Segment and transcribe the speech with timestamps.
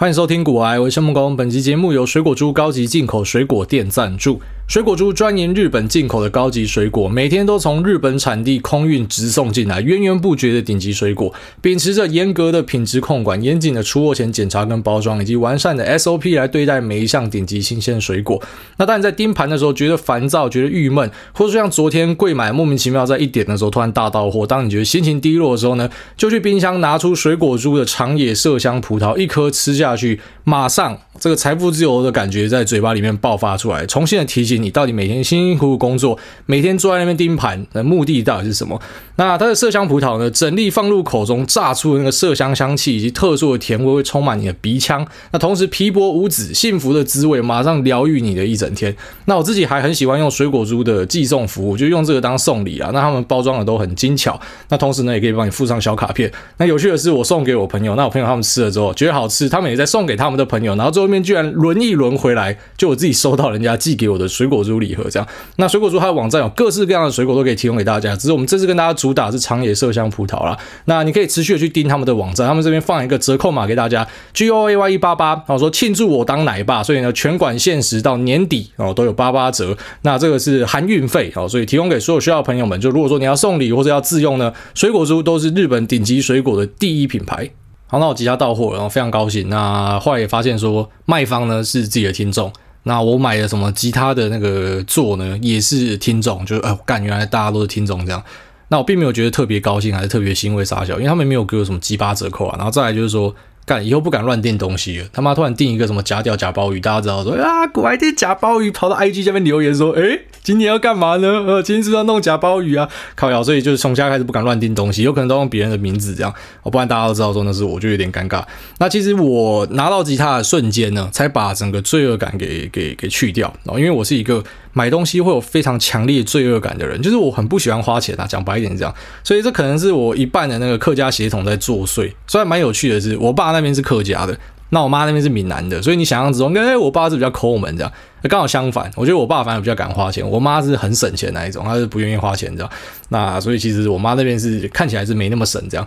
[0.00, 1.36] 欢迎收听古癌，我是木工。
[1.36, 4.40] 本期节目由水果猪高级进口水果店赞助。
[4.70, 11.34] 水果猪专营日本进口的高级水果，每天都从日本产地空运直送进来，源源不绝的顶级水果。
[11.60, 18.40] 秉持着严格的品质控管、严谨的出货前检查跟包装，以及完善的 SOP 来对待每一项顶级新鲜水果。
[18.76, 34.59] 那当你在盯盘的时候觉得烦躁、觉得郁闷，或者像昨天柜买莫名其妙在一点的时候突然大到货，当你觉得心情低落的时候呢，就去冰箱拿出水果猪的长野麝香葡萄，一颗吃下去，马上这个财富自由的感觉在嘴巴里面爆发出来，重新的提醒。
[34.62, 38.80] 你到底每天辛辛苦苦工作，每天坐在那边盯盘的目的到底是什么？
[39.16, 40.30] 那它的麝香葡萄呢？
[40.30, 45.06] 整粒放入口中，炸出的那个麝香香气以及特殊的甜味会充满你的鼻腔。
[45.32, 48.94] 那同时皮薄无籽，幸福的滋味马上疗愈你的一整天。
[49.26, 52.90] 那我自己还很喜欢用水果猪的寄送服务，就用这个当送礼啊。
[52.94, 54.40] 那他们包装的都很精巧。
[54.70, 56.30] 那同时呢，也可以帮你附上小卡片。
[56.56, 65.26] 那有趣的是，我送给我朋友，那我朋友他们吃了之后觉得好吃，他们也在送给他们的朋友，然后最后面居然轮一轮回来，就我自己收到人家寄给我的水果猪礼盒这样。
[65.56, 70.58] 那水果珠它的网站有各式各样的水果都可以提供给大家，只是我们这次跟大家主打是长野麝香葡萄啦。
[70.84, 79.76] 那你可以持续的去盯他们的网站，他们这边放一个折扣码给大家，G O A Y 一八八，然后说庆祝我当奶爸，所以呢全馆限时到年底哦都有八八折。
[80.02, 82.80] 那这个是含运费哦，所以提供给所有需要的朋友们。
[82.80, 87.48] 就如果说你要送礼或者要自用呢，水果珠都是日本顶级水果的第一品牌。
[87.86, 89.48] 好，那我即将到货，然后非常高兴。
[89.48, 92.52] 那后来也发现说卖方呢是自己的听众。
[92.84, 98.22] 那我买的什么吉他的那个座呢，也是听众，就是哎，干，原来大家都是听众这样。
[98.68, 102.56] 那我并没有觉得特别高兴，还是特别欣慰傻笑，因为他们没有给我什么鸡巴折扣啊。
[102.56, 103.34] 然后再来就是说。
[103.66, 105.06] 干，以后不敢乱订东西了。
[105.12, 111.28] 他妈突然订一个什么假屌假鲍鱼，大家知道说啊，古爱订假鲍鱼，跑到 IG 下面留言说，诶，今天要干嘛呢？
[111.46, 112.88] 呃，今天是不是要弄假鲍鱼啊？
[113.14, 118.42] 靠腰，所以就是从现在开始不敢乱订东西，有可能都用别人的名字这样，不然大家都知道说那是我，就有点尴尬。
[118.78, 123.52] 那其实我拿到吉他的瞬间呢，才把整个罪恶感给给给去掉。
[123.64, 124.42] 然后因为我是一个。
[124.72, 128.94] 买东西会有非常强烈罪恶感的人，就是我很不喜欢花钱啊，讲白一点这样，
[129.24, 132.12] 所以这可能是我一半的那个客家血统在作祟。
[132.26, 134.38] 虽然蛮有趣的是，我爸那边是客家的，
[134.70, 137.92] 那我妈那边是闽南的，所以你想象之中，哎，我爸是比较抠门这样，
[138.28, 142.70] 刚好相反，我觉得我爸反而比较敢花钱，我妈是很省钱那一种，她是不愿意花钱这样。
[143.08, 145.86] 那所以其实我妈那边是看起来是没那么省这样。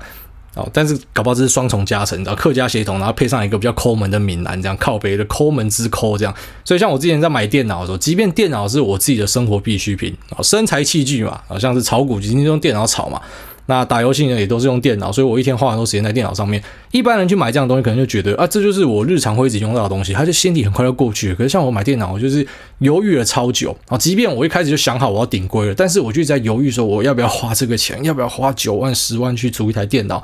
[0.56, 6.36] 哦，但是搞不好这是双重加成，你知道，客家协同，然后配上一个比较抠门的闽南，这样靠北的抠门之抠，这样。
[6.64, 13.22] 所以像我之前在买电脑的时候，即便电脑是我自己的生活必需品，啊，生财器具嘛，好像是炒股，今天用电脑炒嘛。
[13.68, 16.62] 那打游戏呢，也都是用电脑，所以我一天花很多时间在电脑上面。
[16.92, 21.36] 一般人去买这样的东西，可能就觉得啊，这就是我日常会一直用到的东西，它就心里很快就过去了。
[21.36, 22.46] 可是像我买电脑，我就是
[22.80, 30.22] 犹豫了超久啊，即便我一开始就想好我要顶规了，但是我就在犹豫说，我要不要花这个钱，要不要花九万、十万去租一台电脑。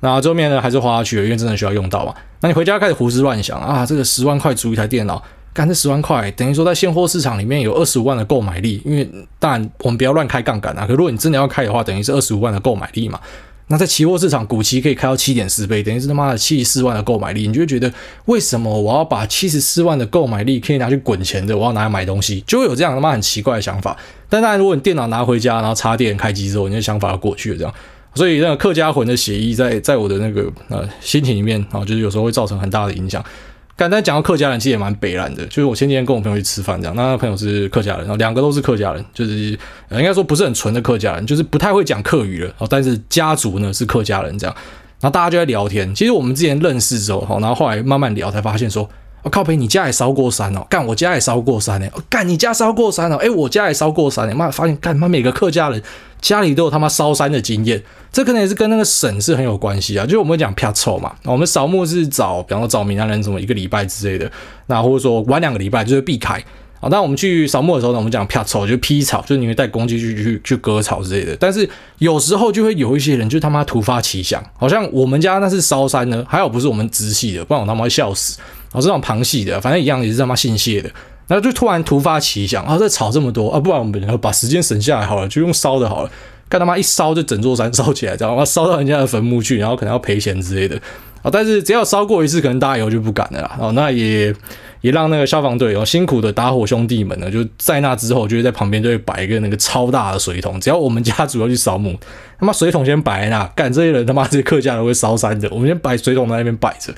[0.00, 2.14] 那最后面呢，还是花下去了，因为真的需要用到嘛。
[2.40, 5.22] 那你回家开始胡思乱想啊，这个十万块租一台电脑，
[5.54, 8.80] 干这十万块等于说在现货市场里面有二十五万的购买力。
[8.84, 9.08] 因为
[9.38, 13.20] 当然我们不要乱开杠杆啊，可如果你真的要开的话，等于是二十五万的购买力嘛。
[13.68, 17.46] 那在期货市场，股期可以开到七点四倍，等于是他妈的七十四万的购买力。
[17.46, 17.90] 你就会觉得
[18.26, 23.96] 为什么我要把七十四万的购买力可以拿去滚钱的，我要拿来买东西，就会有这样他妈很奇怪的想法。
[24.28, 27.74] 但当然，如果你电脑拿回家，然后插电开机之后，你的想法要过去了，这样。
[28.14, 33.24] 所以那个客家魂的协议在在我的那个呃心情里面啊，就是有时候会造成很大的影响。
[33.88, 35.44] 刚才讲到客家人，其实也蛮北然的。
[35.46, 39.32] 就是我前几天跟我朋友去吃饭，这样，那朋友是客家人，然后两个都是客家人，就是、
[39.90, 42.54] 应该说不是很纯的客家人，就是不太会讲客语了。
[42.58, 44.54] 哦，但是家族呢是客家人这样，
[45.00, 45.94] 然后大家就在聊天。
[45.94, 48.88] 其实我们之前认识之后，然后后来慢慢聊，才发现说。
[49.22, 50.66] 我、靠北，你家也烧过山哦！
[50.68, 51.90] 干，我家也烧过山诶！
[52.10, 53.16] 干，你家烧过山哦！
[53.18, 54.34] 诶，我家也烧过山诶！
[54.34, 55.80] 妈，发现干，妈每个客家人
[56.20, 60.04] 家里都有他妈烧山的经验，这可能也是跟那个省是很有关系啊。
[60.04, 64.28] 就是我们讲撇臭嘛，我们扫墓是找，比方说找闽南人什么一个礼拜之类的，
[64.66, 66.42] 那或者说晚两个礼拜就是避开
[66.80, 66.88] 啊。
[66.90, 71.36] 那我们去扫墓的时候呢，我们讲撇臭，就劈草，就是你会带工具去去去割草之类的。
[71.36, 71.68] 但是
[71.98, 78.36] 有时候就会有一些人就他妈突发奇想，好像我们家那是烧山呢，还好不是我们直系的，不然我他妈会笑死。
[78.72, 80.90] 哦，这种旁系的，反正一样也是他妈姓谢的，
[81.28, 86.10] 然后就突然突发奇想，啊，再炒这么多啊，不然我们把时间省下来好了，就用烧的好了，
[86.48, 88.44] 干他妈一烧就整座山烧起来，知道吗？
[88.44, 90.76] 烧到人家的坟墓去，然后可能要赔钱之类的，
[91.22, 93.56] 啊，但是只要烧过一次，可能大家以后就不敢了啦。
[93.58, 94.34] 哦，那也
[94.80, 101.96] 也让那个消防队哦辛苦的打火兄弟们呢，就在那之后，就会在旁边就会摆一个那个超大的水桶，只要我们家主要去扫墓，
[102.38, 106.92] 他妈水桶先摆在那，干这些人他妈这些客家人会烧山的，我们先摆水桶在那边摆着。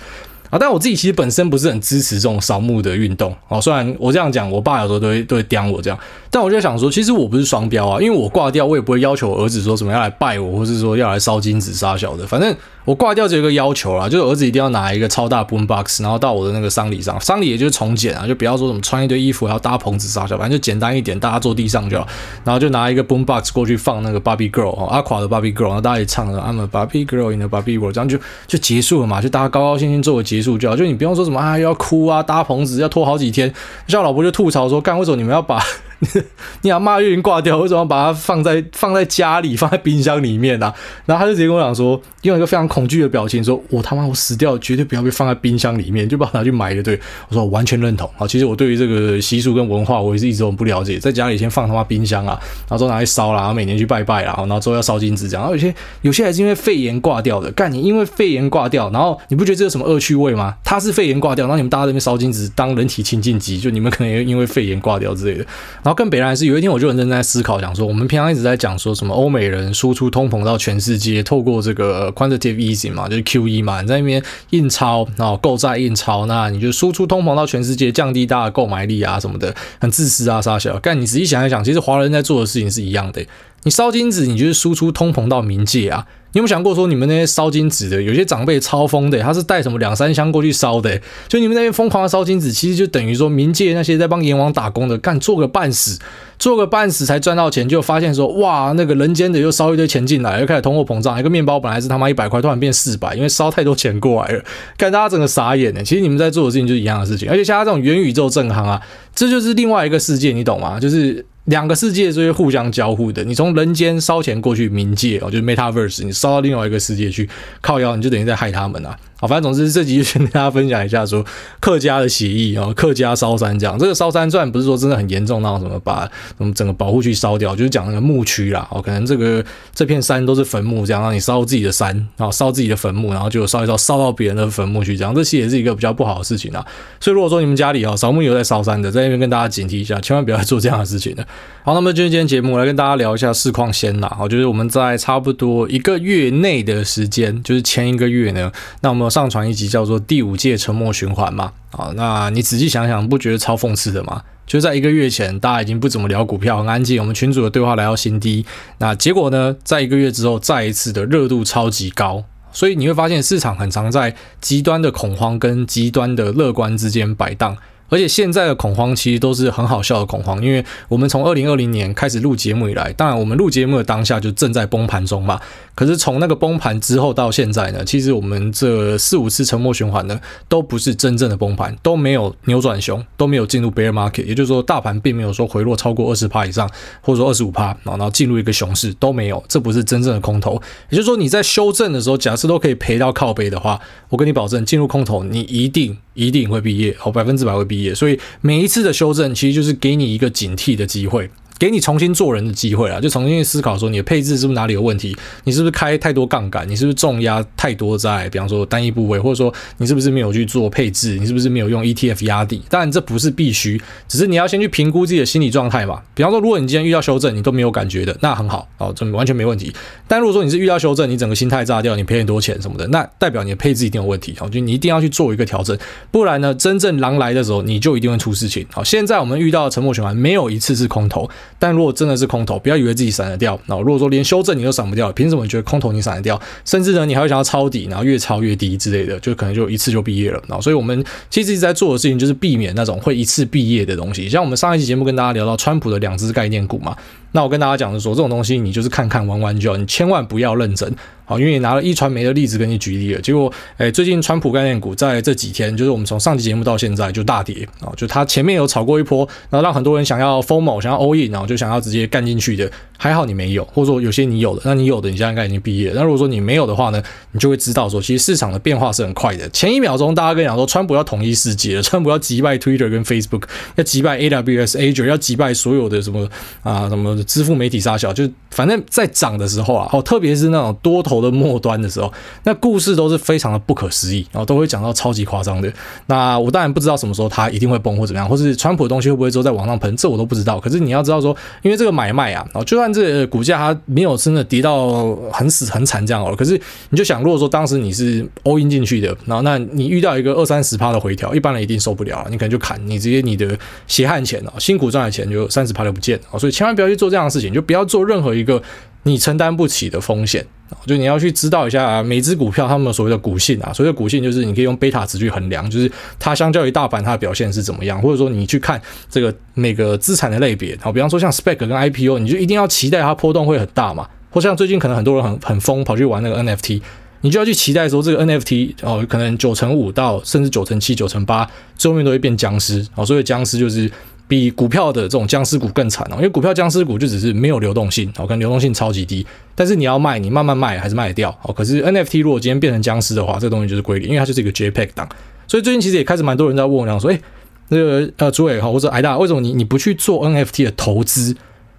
[0.55, 3.61] 啊，但我自己其实本身不是很支持这种扫墓的运动哦。
[3.61, 5.99] 虽然我这样讲，我爸有时候都会都会刁我这样，
[6.31, 12.25] 但我就想说，其实我不是双标啊，因为我挂掉，我也不会要求儿子说什么要来拜我，或是说要来烧金纸杀小的。
[12.25, 12.55] 反正
[12.85, 22.07] 我挂掉只有一个要求啦，就是儿子一定要拿一个超大 boombox，然后到我的那个丧礼上，丧礼也就是从简啊，就不要说什么穿一堆衣服还要搭棚子啥小，反正就简单一点，大家坐地上就好，
[22.45, 33.51] 然后就拿一个 boombox 过去放那个 Barbie Girl 哦，阿垮的 Barbie Girl，然后大家也唱了 I'm a Barbie Girl in a Barbie World，这样就就结束了嘛，就大家高高兴兴做个结束就好，就你不用说什么啊要哭啊搭棚子要拖好几天，
[33.89, 35.59] 像我老婆就吐槽说，干为什么你们要把。
[36.62, 40.75] 你阿妈就已经挂掉，为什么把它放在放在家里，放在冰箱里面呢、啊？
[41.06, 46.99] 然后他就直接跟我讲说，用一个非常恐惧的表情说：“我他妈我死掉，绝对不要被放在冰箱里面，就把它拿去埋了。”对，
[47.29, 48.26] 我说完全认同啊。
[48.26, 50.99] 其实我对于这个习俗跟文化，我也是一直都不了解。
[50.99, 52.38] 在家里先放他妈冰箱啊，
[52.69, 55.43] 然后之后拿去烧啦，然后每年去拜拜啦，然后之后要烧金纸这样。
[55.43, 60.55] 然后有些有些还是因为肺炎挂掉的，干你因为肺炎挂掉，然后你不觉得这有什么恶趣味吗？
[60.64, 65.44] 他是肺炎挂掉，然后你们大家在那边烧金纸当人体清净机，就你们可能也因为肺炎挂掉之类的。
[65.85, 66.73] 然后更北烂是有一天。
[66.73, 74.21] 我就很认真在思考，讲说我们平常一直在讲说什么欧美人输出通膨到全世界，透过这个 quantitative easing 嘛，就是 QE 嘛，你在那边
[74.51, 80.81] 印钞，然后购债印钞，那你就输出通膨到全世界，降低大家的购买力啊什么的，很自私啊傻小。
[80.83, 83.25] 但你仔细想一想，其实华人在做的事情是一样的。
[83.65, 86.07] 你烧金子，你就是输出通膨到冥界啊。
[86.35, 95.97] 你有没有想过说，你们那些烧金纸的，有些长辈超疯的，他是带什么两三箱过去烧的，就你们那边疯狂的烧金纸，其实就等于说冥界那些在帮阎王打工的，干做个半死，
[96.37, 104.45] 做个半死才赚到钱，就发现说，哇，那个人间的又烧一堆钱进来，又开始通货膨胀，一个面包本来是他妈一百块，突然变四百，因为烧太多钱过来了，
[104.77, 105.85] 干大家整个傻眼呢。
[105.85, 108.83] 其实你们在做的事情就是一样的事情，而且像他这种元宇宙正行啊，
[109.15, 110.81] 这就是另外一个世界，你懂吗？
[110.81, 111.25] 就是。
[111.46, 117.29] 两个世界是互相交互的，你从人间烧钱过去冥界哦，就是 Metaverse，你烧到另外一个世界去
[117.61, 118.99] 靠妖，你就等于在害他们啊。
[119.16, 121.25] 好，反正总之这集就先跟大家分享一下，说
[121.61, 123.78] 客家的协议啊，客家烧山这样。
[123.78, 128.66] 这个烧山虽然不是说真的很严重，那种什么把什么整个保护区烧掉，就是讲那个墓区啦。
[128.70, 129.44] 哦，可能这个
[129.75, 136.64] 这片山都是坟墓，这样让你烧自己的山，然后烧自己的坟墓，然后就烧一烧烧到别人的坟墓去，这样这其实也是一个比较不好的事情啊。
[137.00, 141.26] 所以如果说你们家里啊扫墓有在烧山的，在那边跟大家警惕一下，千万不要做这样的事情的。
[141.62, 144.08] 好，那么今天节目来跟大家聊一下市况先啦。
[144.19, 148.50] 好，就是我们在差不多一个月内的时间，就是前一个月呢，
[148.81, 151.53] 那我们有上传一集叫做第五届沉默循环嘛。
[151.71, 154.23] 啊，那你仔细想想，不觉得超讽刺的吗？
[154.47, 158.45] 就在一个月前，大家已经不怎么聊股票，很安静，我们群主的对话来到新低。
[158.79, 167.57] 那结果呢，在一个月之后，再一次的热度超级高，所以你会发现市场很常在极端的恐慌跟极端的乐观之间摆荡。
[167.89, 175.41] 而且现在的恐慌其实都是很好笑的恐慌，因为我们从二零二零年开始录节目以来，当然我们录节目的当下就正在崩盘中嘛。
[175.75, 186.71] 可是从那个崩盘之后到现在呢，其实我们这四五次沉默循环呢，都不是真正的崩盘，都没有扭转熊，都没有进入 bear market，也就是说大盘并没有说回落超过二十趴以上，
[187.01, 190.61] 或者说二十五趴，然后进入一个熊市都没有，这不是真正的空头。
[190.91, 197.94] 也就是说你在修正的时候，假设都可以赔到靠背的话，我跟你保证，进入空头你一定一定会毕业，哦，百分之百会毕业。
[197.94, 201.31] 所以每一次的修正，其实就是给你一个警惕的机会。
[201.59, 212.62] 给你重新做人的机会啊，就重新去思考说你的配置是不是哪里有问题，你是不是开太多杠杆，你是不是重压太多在，比方说单一部位，或者说你是不是没有去做配置，你是不是没有用 ETF 压底？
[212.69, 216.03] 当然这不是必须，只是你要先去评估自己的心理状态嘛。
[216.15, 219.73] 比方说，如果你今天遇到修正，你都没有感觉的，那很好哦，这完全没问题。
[220.09, 225.77] 但如果说你是遇到修正，你整个心态炸掉，你赔很多钱什么的，那代表你的配置一定有问题哦，就你一定要去做一个调整，
[226.11, 228.67] 不然呢，真正狼来的时候，你就一定会出事情。
[228.73, 233.58] 好，现在我们遇到的沉默循环，没有一次是空头，但如果真的是空头，不要以为自己闪得掉。
[233.66, 236.40] 那如果说连修正你都闪不掉，凭什么你觉得空头你闪得掉？
[236.64, 240.42] 甚至呢，你还会想要抄底，然后越抄越低之类的，就可能就一次就毕业了。
[240.49, 244.28] 那，所以我们其实一直在做的事情就是避免那种会一次毕业的东西。
[244.28, 246.96] 像我们上一期节目跟大家聊到川普的两只概念股嘛，
[247.32, 250.94] 那我跟大家讲的说，这种东西你就是看看玩玩就好，你千万不要认真。
[251.25, 262.71] 好，因为你拿了一传媒的例子跟你举例了，结果，诶，最近川普概念股在这几天，就是我们从上期节目到现在就大跌啊，就它前面有炒过一波，然后让很多人想要疯某想要 all in，然后就想要直接干进去的，
[263.04, 265.96] 还好你没有，或者说有些你有的，那你有的你现在应该已经毕业了。
[265.96, 269.46] 那如果说你没有的话呢，你就会知道说，其实市场的变化是很快的。
[269.50, 273.42] 前一秒钟大家跟你讲说，川普要统一世界了，川普要击败 Twitter 跟 Facebook，
[273.75, 276.26] 要击败 AWS、Azure，要击败所有的什么
[276.62, 282.11] 啊什么支付媒体杀小，就反正在涨的时候啊，哦，特别是那种多头的末端的时候，
[282.44, 285.70] 那故事都是非常的不可思议，然后都会讲到超级夸张的。
[286.06, 290.58] 那我当然不知道什么时候它一定会崩或怎么样，或是川普的东西会不会之后再往上喷，这我都不知道。
[290.58, 296.59] 可是你要知道说，因为这个买卖啊，哦就算这股价它没有真的跌到很死很惨这样哦，可是
[296.91, 303.59] 你就想，如果说当时你是 all in 进去的，然后那你遇到一个二三十趴的回调，一般人一定受不了，你可能就砍，你直接你的
[303.89, 308.63] 血汗钱哦，辛苦赚的钱就三十趴就不见了，所以千万不要去做这样的事情，就不要做任何一个
[309.04, 310.44] 你承担不起的风险。
[310.87, 326.82] 就你要去知道一下每只股票它们所谓的股性啊，所谓的股性就是你可以用贝塔值去衡量，就是它相较于大盘它的表现是怎么样，或者说你去看这个每个资产的类别，好，比方说像 spec 跟 IPO，你就一定要期待它波动会很大嘛，或像最近可能很多人很很疯跑去玩那个 NFT，
[327.20, 333.88] 你就要去期待说这个 NFT 哦，可能九成五到甚至九成七、九成八，最后面都会变僵尸，哦，所以僵尸就是。
[334.26, 341.52] 比股票的这种僵尸股更惨哦，因为股票僵尸股就只是没有流动性哦，可能流动性超级低，但是你要卖，你慢慢卖还是卖得掉哦。
[341.52, 345.09] 可是 NFT 如果今天变成僵尸的话，这个东西就是归零，因为它就是一个 JPEG 档。
[345.47, 347.21] 所以最近其实也开始蛮多人在问我，讲说，诶，
[347.69, 351.37] 那个呃，朱伟哈或者挨大，为什么你你不去做 NFT 的投资？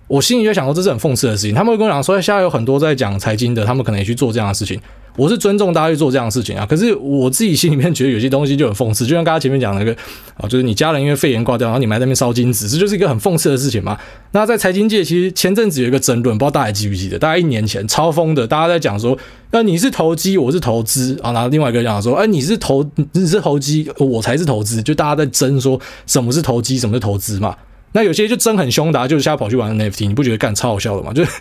[0.07, 1.55] 我心里就想说，这是很讽刺的事情。
[1.55, 4.79] 他们会跟我讲说，现在有很多在讲财经的，他们可能也去做这样的事情。
[5.15, 9.95] 我是尊重大家去做这样的事情啊，可是我自己心里面觉得有些东西就很讽刺，就像刚刚前面讲那个
[10.37, 13.97] 啊，就是你家人因为肺炎挂掉，然后你们还在那边烧金纸，这就是一个很讽刺的事情嘛。
[14.31, 17.17] 那在财经界，其实前阵子有一个争论，不知道大家还记不记得？
[17.17, 19.17] 大概一年前超疯的，大家在讲说，
[19.51, 21.31] 那你是投机，我是投资啊。
[21.31, 27.55] 然后另外一个讲说，哎，你是投你是投机，我才是投资，就大家在争说什么是投机，什么是投资嘛。
[27.95, 31.13] 那有些就争很凶的，啊，就是现在跑去玩 NFT，你不觉得干超好笑的吗？
[31.13, 31.31] 就是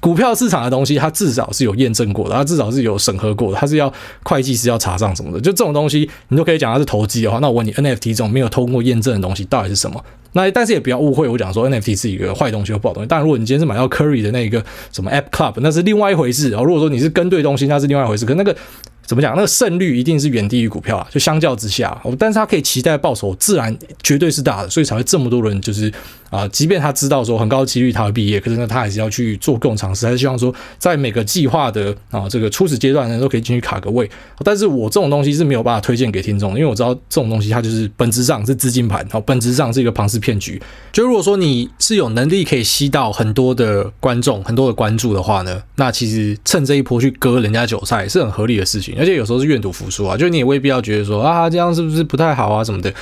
[0.00, 3.92] 股票市场的东西，它至少是有验证过的，它至少是有审核过的，它是要
[4.24, 5.38] 会计师要查账什么的。
[5.38, 10.04] 就这种东西，你都可以讲它是投机的话，那我问你，NFT 这种没有通过验证的东西到底是什么？
[10.32, 13.06] 那但是也不要误会，我讲说 NFT 是一个坏东西或不好东西。
[13.06, 14.60] 当然，如果你今天是买到 Curry 的那一个
[14.90, 16.50] 什么 App Club，那是另外一回事。
[16.50, 18.26] 然后如果说你是跟对东西，那是另外一回事。
[18.26, 18.56] 可那个。
[19.06, 19.34] 怎么讲？
[19.34, 25.92] 那个胜率一定是远低于股票啊，就相较之下，但是他可以期待报酬，自然绝对是大的，所以才会这么多人就是
[26.30, 34.08] 啊，即便他知道说很高的几率他会毕业，可是呢，他还是要去做各种尝试，还是希望说在每个计划的啊这个初始阶段呢，都可以进去卡个位。
[34.44, 40.60] 但是我这种东西是没有办法推荐给听众，因为我知道这种东西它就是本质上是资金盘，好，本质上是一个庞氏骗局。
[40.92, 48.93] 就如果说你是有能力可以吸到很多的观众、很多的关注的话呢，那其实趁这一波去割人家韭菜是很合理的事情。
[48.98, 52.92] 而且有时候是愿赌服输啊，就你也未必要觉得说啊，这样是不是不太好啊什么的。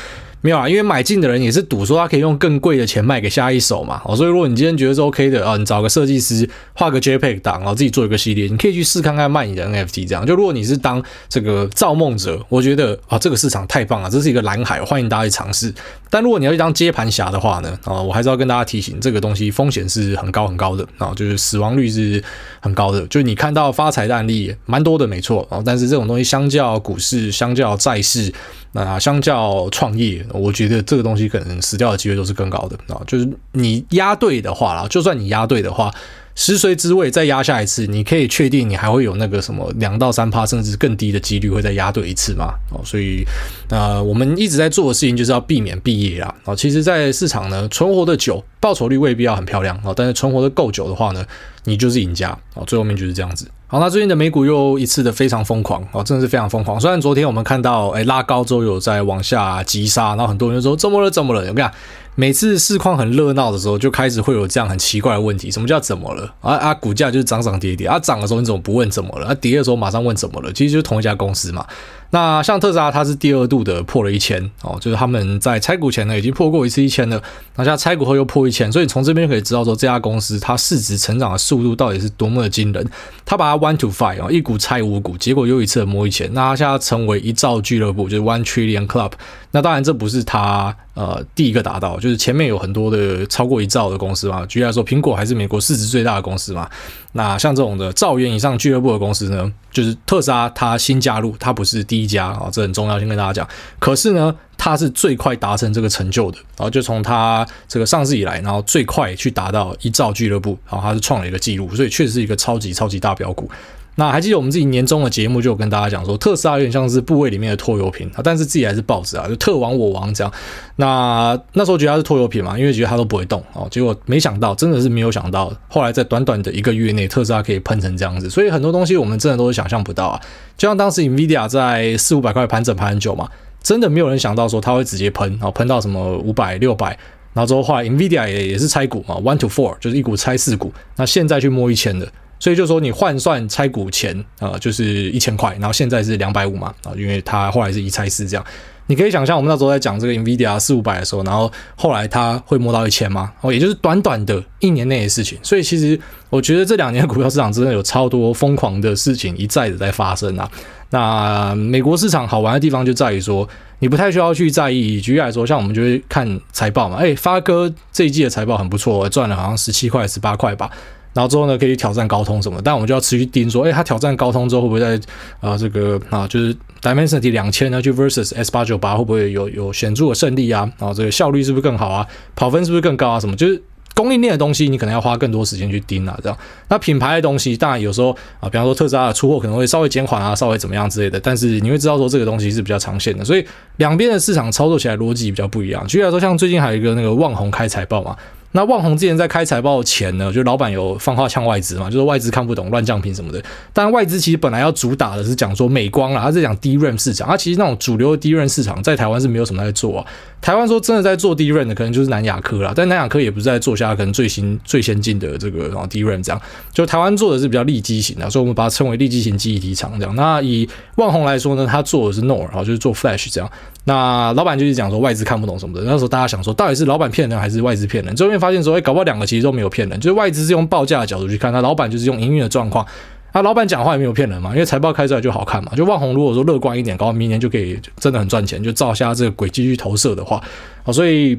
[0.45, 4.03] 没有啊，因为买进的人也是赌说他可以用更贵的钱卖给下一手嘛。
[4.05, 10.27] 哦，所以如果你今天觉得是 OK 的啊，你找个设计师画个 JPEG 档，然后自己做一个系列，你可以去试看看卖你的 NFT 这样。
[10.27, 15.73] 就如果你是当这个造梦者，我觉得啊，这个市场太棒了，这是一个蓝海，欢迎大家去尝试。
[16.11, 22.21] 但如果你要去当接盘侠的话呢，啊，我还是要跟大家提醒，这个东西风险是很高很高的啊，就是死亡率是
[22.63, 23.07] 很高的。
[23.09, 28.33] 就是你看到发财的案例蛮多的，没错啊，但是这种东西相较股市，相较债市。
[28.75, 32.99] 那相较创业，我觉得这个东西可能死掉的机会都是更高的啊。
[33.07, 35.93] 就是你押对的话啦，就算你押对的话，
[36.35, 42.55] 食髓知味再压下一次，你可以确定你还会有那个什么两到三趴，甚至更低的几率会再压对一次吗？
[42.71, 43.23] 哦，所以
[43.69, 46.35] 那我们一直在做的事情就是要避免毕业啦。
[46.47, 51.23] 啊，其实，在市场呢，存活的久，报酬率未必要很漂亮啊，但是存活的够久的话呢，
[51.65, 52.63] 你就是赢家啊。
[52.67, 53.49] 最后面就是这样子。
[53.67, 56.79] 好，那最近的美股又一次的非常疯狂哦，真的是非常疯狂。
[56.79, 61.47] 虽然昨天我们看到，哎，拉高之后有在往下急杀，然后很多人就说怎么了，怎么了？
[61.47, 61.69] 有没有？
[62.15, 65.51] 每次市况很热闹的时候，就开始会有这样很奇怪的问题。
[65.51, 66.35] 什么叫怎么了？
[66.43, 67.87] 啊啊，股价就是涨涨跌跌。
[67.87, 69.29] 啊，涨的时候你怎么不问怎么了？
[69.29, 70.53] 啊，跌的时候马上问怎么了？
[70.53, 71.67] 其实就是同一家公司嘛。
[72.11, 77.17] 那像特斯拉，它是第二度的破了一千哦，就是他们在拆股前呢已经破过一次一千了，
[77.57, 82.87] 那现在拆股后又破一千，所以从这边就可以知道说这家公司它市值成长的速度到底是多么的惊人。
[83.25, 89.13] 它把它 one to five 啊，一股拆五股，结果又一次的摸一千，那它现在成为一兆俱乐部，就是 one trillion club。
[89.53, 94.45] 那当然这不是它呃第一个达到，就是前面有很多的超过一兆的公司嘛。
[94.47, 96.69] 举例来说，苹果还是美国市值最大的公司嘛。
[97.13, 103.49] 那像这种的兆元以上俱乐部的公司呢，就是特斯拉，它新加入，它不是第一家啊，这很重要，先跟大家讲。
[103.79, 113.51] 可是呢，它是最快达成这个成就的，然后就从它这个上市以来，然后最快去达到一兆俱乐部，然后它是创了一个记录，所以确实是一个超级超级大飙股。
[113.97, 120.33] 那还记得我们自己年终的节目就有跟大家讲说，特斯拉有点像是部位里面的拖油瓶啊，但是自己还是抱着啊，就特王我王这样。
[120.77, 128.31] 那那时候觉得它是拖油瓶嘛，因为觉得它都不会动哦，结果没想到，真的是没有想到，后来在短短的一个月内，特斯拉可以喷成这样子。
[128.31, 130.21] 所以很多东西我们真的都是想象不到啊，
[130.57, 133.29] 就像当时 NVIDIA 在四五百块盘整盘很久嘛，
[133.63, 136.99] 真的没有人想到说它会直接喷，然后喷到什么五百六百，
[137.35, 142.11] 然后之后后来 NVIDIA 也也是拆股嘛，one to four 就是一股拆四股，那现在去摸一千的。
[142.43, 148.45] 所以就说你换算拆股前啊，就是一千块，然后现在是两百五嘛啊，因为它后来是一拆四这样。
[148.89, 153.33] 你可以想象，我们那时候在讲这个 NVIDIA 四五百的时候，然后后来它会摸到一千吗？
[153.43, 155.39] 哦，也就是短短的一年内的事情。
[155.41, 155.97] 所以其实
[156.31, 160.51] 我觉得这两年股票市场真的有超多疯狂的事情一再的在发生啊。
[160.91, 165.01] 那美国市场好玩的地方就在于说，你不太需要去在意。
[165.01, 170.69] 举例来说，像我们就会看财报嘛，哎，发哥这一季的财报很不错，赚了好像十七块、十八块吧。
[171.15, 174.95] 然后之后呢，可以挑战高通什么，但我们就要持续盯说，哎，他挑战高通之后会不会在
[175.41, 180.71] 啊、呃、这个啊就是 Dimensity 两千呢，去 versus S 八九八会不会有有显著的胜利啊？
[180.79, 182.07] 然后这个效率是不是更好啊？
[182.35, 183.21] 跑分是不是更高啊？
[183.21, 183.63] 什么就是
[183.95, 186.39] 供应链的东西，你可能要花更多时间去盯啊，这样。
[186.69, 195.87] 那品牌的东西，当然有时候啊，比方说特斯拉的出货可能会稍微减缓啊，稍微怎么样之类的，但是你会知道说这个东西是比较长线的，所以两边的市场操作起来逻辑比较不一样。
[195.87, 198.17] 举例来说，像最近还有一个那个旺宏开财报嘛。
[198.53, 203.43] 那旺宏之前在开财报前呢，就老板有放话呛外资嘛，就是外资看不懂乱降评什么的。
[203.73, 210.07] 但外资其实本来要主打的是讲说美光啦，他是讲 DRAM 市场，他其实那种主流的 DRAM 市场在台湾是没有什么在做啊。
[210.41, 216.41] 台湾说真的在做 DRAM 的，可能就是南亚科啦，但南亚科也不是在做下可能最新最先进的这个然后 DRAM 这样。
[216.73, 220.15] 就台湾做的是比较利基型的，所以我们把它称为利基型记忆体厂这样。
[220.17, 223.49] 那以旺宏来说呢，他做的是 NOR，然后就是做 Flash 这样。
[223.85, 228.15] 那老板就是讲说外资看不懂什么的，那时候大家想说到底是老板骗人还是外资骗人？
[228.15, 232.85] 最后面发现说，哎，搞不好两个其实都没有骗人，就是外资是用报价的角度去看，那老板就是用营运的状况。
[233.33, 235.73] 那老板讲话也没有骗人嘛，因为财报开出来就好看嘛。
[235.77, 240.43] 就万宏如果说乐观一点，搞到明年就可以真的很赚钱，就照下这个轨迹去投射的话，
[240.83, 241.39] 好，所以。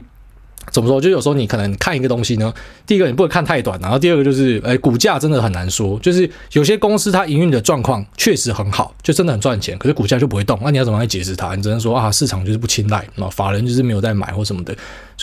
[0.71, 0.99] 怎么说？
[0.99, 2.51] 就有时候你可能看一个东西呢，
[2.87, 5.99] 第一个你不能看太短，然后第二个就是，哎，股价真的很难说。
[5.99, 10.57] 就是有些公司它营运的状况确实很好，就真的很赚钱，可是股价就不会动。
[10.63, 11.53] 那你要怎么来解释它？
[11.53, 14.73] 你只能说啊，市场就是不青睐，啊，法人就是没有在买或什么的。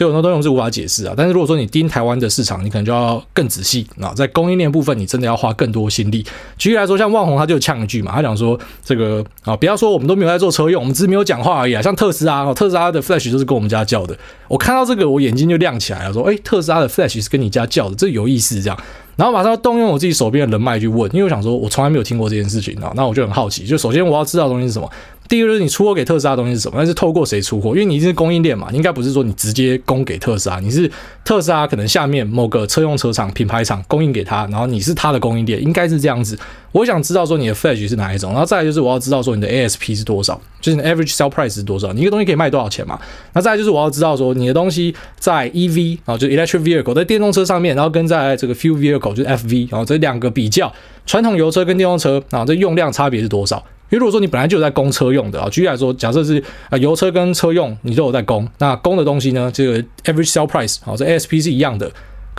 [0.01, 1.13] 所以很多东西是无法解释啊。
[1.15, 6.25] 但是如果说你盯台湾的市场，你可能就要更仔细啊，在供应链部分，你真的要花更多心力。
[6.57, 11.83] 举例来说，像旺宏他就呛一句嘛，他讲说这个啊，不要说我们都没有在做车用，我们只是没有讲话而已啊。
[11.83, 14.17] 像特斯拉，特斯拉的 Flash 就是跟我们家叫的。
[14.49, 18.79] 我看到这个，我眼睛就亮起来了，说，哎，特斯拉的 Flash 是跟你家叫的，这有意思这样。
[19.17, 22.91] 然后马上动用我自己手边的人脉去问，因为我想说，我从来没有听过这件事情啊。
[22.97, 24.91] 那我就很好奇，就首先我要知道的东西是什么。
[25.31, 26.75] 第一个就是你出货给特斯拉的东西是什么？
[26.77, 27.71] 但是透过谁出货？
[27.71, 30.91] 因为你一定是供应链嘛，应该不是说你直接供给特斯拉，你是
[31.25, 36.37] 特斯拉可能下面某个车用车厂品牌厂供应给他，然后你是他的供应链，应该是这样子。
[36.73, 42.99] 我想知道说你的 Flash 是哪一种，然后再来就是我要知道说你的 ASP 是多少，就是你 Average Sell Price 是多少，你一个东西可以卖多少钱嘛？
[43.33, 50.73] 那再来就是我要知道说你的东西在 EV 啊，就 Electric Vehicle 在电动车上面，然后跟在这个 Fuel Vehicle 就是 FV，然后这两个比较，
[51.07, 53.65] 传统油车跟电动车啊，这用量差别是多少？
[53.91, 61.91] 因为如果说你本来就有在供车用的啊，举例来说，假设是啊油车跟车用你都有在供，那供的东西呢，这个 average sell price 好，这 ASP 是一样的。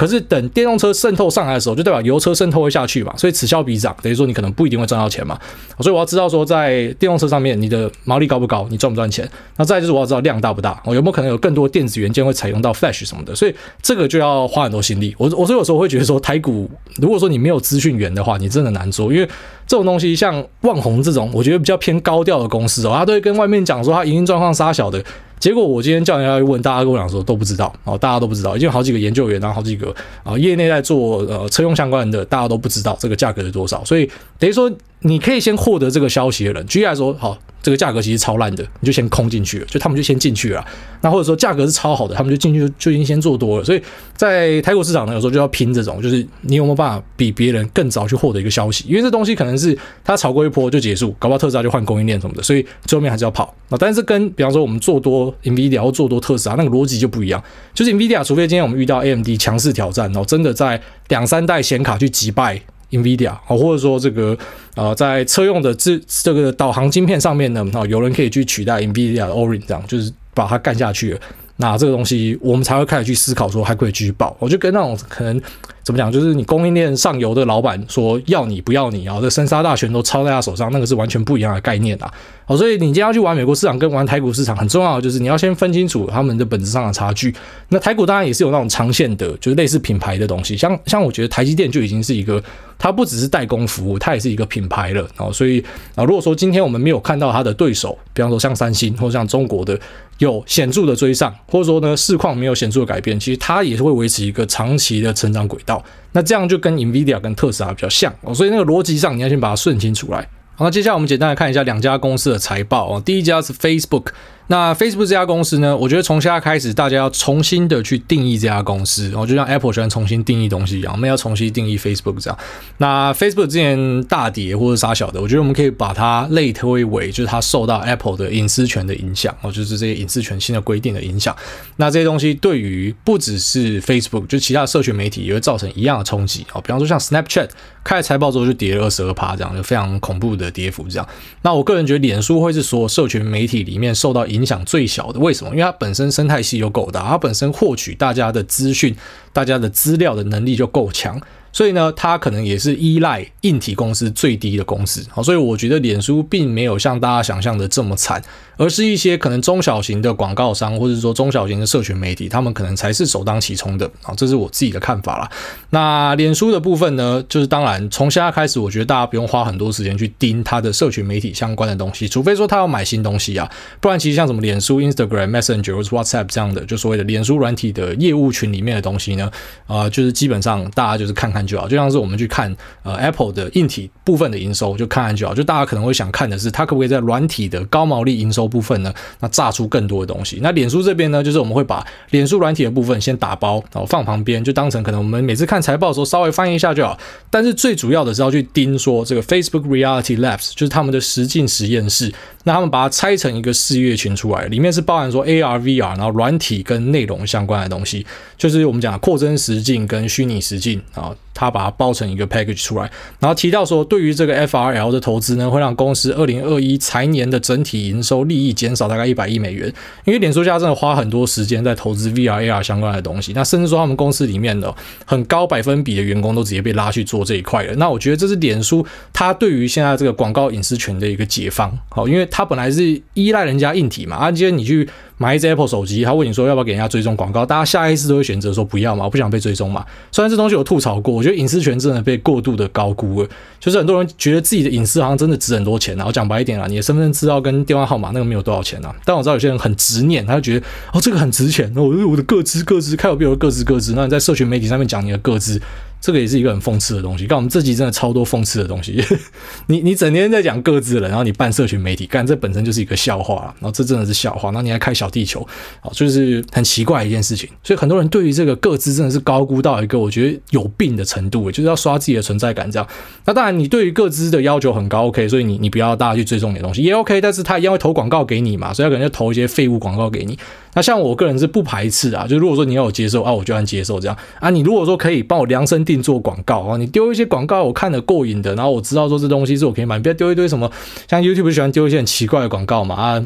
[0.01, 5.39] 可是等电动车渗透上来的时候，就代表油车渗透会下去嘛，所以此消彼长，等于说你可能不一定会赚到钱嘛。
[5.79, 9.29] 所以我要知道说，在电动车上面你的毛利高不高，你赚不赚钱？
[9.57, 13.35] 那再就是我要知道量大不大，我有没有可能有更多电子元件会采用到 Flash 什么的？
[13.35, 15.13] 所以这个就要花很多心力。
[15.19, 19.25] 我我所以有时候会觉得说，台股如果说你没有资讯源的话，你真的难做，因为
[19.67, 25.03] 这种东西像旺宏这种，我觉得比较偏高调的公司哦，他都会跟外面讲说他营运状况杀小的。
[25.41, 37.37] 结果我今天叫人家去问，大家跟我讲说都不知道哦，大家都不知道，已经有好几个研究员，然后好几个啊业内在做呃车用相关的，大家都不知道这个价格是多少，所以等于说你可以先获得这个消息的人，举例来说，好。
[37.61, 40.65] 这个价格其实超烂的，你就先空进去了，就他们就先进去了。
[41.01, 43.63] 那或者说价格是超好的，他们就进去就已经先做多了。
[43.63, 43.81] 所以
[44.15, 48.85] 在台股市场呢，有时候就要拼这种，就是你有没有办法比别人更早去获得一个消息？
[48.87, 53.53] 因为这东西可能是它炒过一波就结束，搞不好特斯拉就换供应链什么的，所以最后面还是要跑。
[53.69, 57.43] 那但是跟比方说我们做多 NVIDIA 或做多特斯拉那个逻辑就不一样，
[57.73, 62.61] 就是 NVIDIA 除非今天我们遇到 AMD 强势挑战，然后真的在两三代显卡去击败。
[62.91, 64.37] NVIDIA 好，或者说这个
[64.75, 71.19] 呃，在车用的这这个导航晶片上面呢，啊，有人可以去取代 NVIDIA 的 Orin，这样就是把它干下去。
[71.57, 74.35] 那这个东西我们才会开始去思考说还可以继续报。
[74.39, 75.39] 我就跟那种可能
[75.83, 82.11] 怎么讲，就是你供应链上游的老板说要你不要你啊，这生杀大权都操在他手上，那个是完全不一样的概念啊。
[82.45, 87.33] 好，所以你今天要去玩美国市场跟玩台股市场，很重要的就是你要先分清楚他们的本质上的差距。
[87.69, 92.43] 那台股当然也是有那种长线的，就是类似品牌的东西，像像我觉得台积电就已经是一个，
[92.77, 95.01] 它不只是代工服务，它也是一个品牌了。
[95.17, 95.63] 然后所以
[95.95, 99.79] 啊，如果说今天我们没有看到它的对手，比方说像三星或者像中国的
[100.17, 105.70] 有显著的追上，或者说呢市况没有显著的改变，其实它也是会维持一个长期的成长轨道。
[106.13, 110.27] 那这样就跟 NVIDIA 跟特斯拉比较像哦，所以那个逻辑上你要先把它顺清楚来。
[110.55, 113.01] 好，那接下来我们简单来看一下两家公司的财报哦。
[113.03, 114.07] 第一家是 Facebook，
[114.47, 122.37] 那 Facebook 这家公司呢，我觉得从现在开始，大家要重新的去定义这家公司，然后就像 Apple 喜欢重新定义东西一样，我们要重新定义 Facebook 这样。
[122.77, 131.33] 那 Facebook 之前大跌或者杀小的，我觉得我们可以把它类推为就是它受到 Apple 的隐私权的影响，哦，就是这些隐私权新的规定的影响。
[131.77, 136.59] 那这些东西对于不只是 Facebook，就其他社群媒体也会造成一样的冲击哦。
[136.59, 137.49] 比方说像 Snapchat
[137.83, 141.07] 开了财报之后就跌了二十二趴，这样就非常恐怖的跌幅这样。
[141.43, 145.19] 那我个人觉得脸书会是所有社群媒体里面受到影影响最小的。
[145.19, 145.51] 为什么？
[145.51, 148.95] 因为它本身生态系就够大，它本身获取大家的资讯、
[149.31, 151.21] 大家的资料的能力就够强。
[151.53, 158.21] 所以呢，它可能也是依赖硬体公司最低的公司，好，所以我觉得脸书并没有像大家想象的这么惨，
[158.57, 165.29] 而是一些可能中小型的广告商，或者说中小型的社群媒体，他们可能才是首当其冲的，啊，这是我自己的看法啦。
[165.71, 179.29] 那脸书的部分呢，就是当然从现在开始，我觉得大家不用花很多时间去盯它的社群媒体相关的东西，除非说他要买新东西啊，不然其实像什么脸书、Instagram、Messenger 或者 WhatsApp 这样的，就所谓的脸书软体的业务群里面的东西呢，
[179.67, 181.40] 啊，就是基本上大家就是看看。
[181.45, 185.33] 就好，就像是我们去看呃 Apple 的硬体部分的营收，就看看就好。
[185.33, 190.39] 就大家可能会想看的是，它可不可以在软体的高毛利营收部分呢，那炸出更多的东西。
[190.41, 196.97] 那脸书这边呢，就是我们会把脸书软体的部分先打包，然后放旁边，就当成可能我们每次看财报的时候稍微翻一下就好。
[197.29, 202.11] 但是最主要的是要去盯说这个 Facebook Reality Labs，就是他们的实境实验室。
[202.43, 208.03] 那他们把它拆成一个事业群出来，里面是包含说 AR、VR，然后软体跟内容相关的东西，
[208.35, 211.15] 就是我们讲的扩增实境跟虚拟实境啊。
[211.33, 212.89] 他把它包成一个 package 出来，
[213.19, 219.71] 然后提到说，对于这个 FRL 的投资呢，会让公司二零二一财年的整体营收利益减少大概一百亿美元。
[220.05, 224.73] 因为脸书家真的花很多时间在投资 VR、AR 相关的东西，那甚至说他们公司里面的
[225.05, 227.75] 很高百分比的员工都直接被拉去做这一块了。
[227.75, 231.71] 那我觉得这是脸书它对于现在这个广告隐私权的一个解放。
[231.89, 234.87] 好，因为它本来是依赖人家硬体嘛，啊，今天你去。
[235.21, 239.85] 买一只 Apple 手机，他问你说要不要给人家追踪广告，大家下意识都会选择说不要嘛，我不想被追踪嘛。
[240.11, 243.29] 虽然这东西有吐槽过，我觉得隐私权真的被过度的高估了，
[243.59, 246.05] 就是很多人觉得自己的隐私好像真的值很多钱啊。
[246.07, 255.61] 我讲白一点啊，你的身份证资料跟电话号码那个没有多少钱啊，但我知道有些人很执念，他就觉得哦这个很值钱，那我我的个资个资，开有必有个资个资，那你在社群媒体上面讲你的个资。
[256.01, 257.25] 这个也是一个很讽刺的东西。
[257.27, 259.01] 干我们这集真的超多讽刺的东西。
[259.67, 264.49] 你你整天在讲个资人，然后你办社群媒体，干这本身就是一个笑话，然后这真的是笑话。
[264.49, 265.47] 然后你还开小地球，
[265.83, 267.47] 哦，就是很奇怪一件事情。
[267.63, 272.87] 所以很多人对于这个个资真的是高估到一个我觉得有病的程度，就是要刷自己的存在感这样。
[273.25, 280.37] 那当然，你对于个资的要求很高，OK，所以你你不要大家去追踪你的东西也 OK，但是他一样会投广告给你嘛，所以他可能就投一些废物广告给你。
[280.73, 284.49] 那像我个人是不排斥啊，就如果说你要我接受啊，我就按接受这样啊。
[284.49, 290.71] 你如果说可以帮我量身定定做广告啊，你丢一些广告我看得过瘾的，然后我知道说这东西是我可以买，你不要丢一堆什么，
[291.07, 293.23] 像 YouTube 喜欢丢一些很奇怪的广告嘛啊。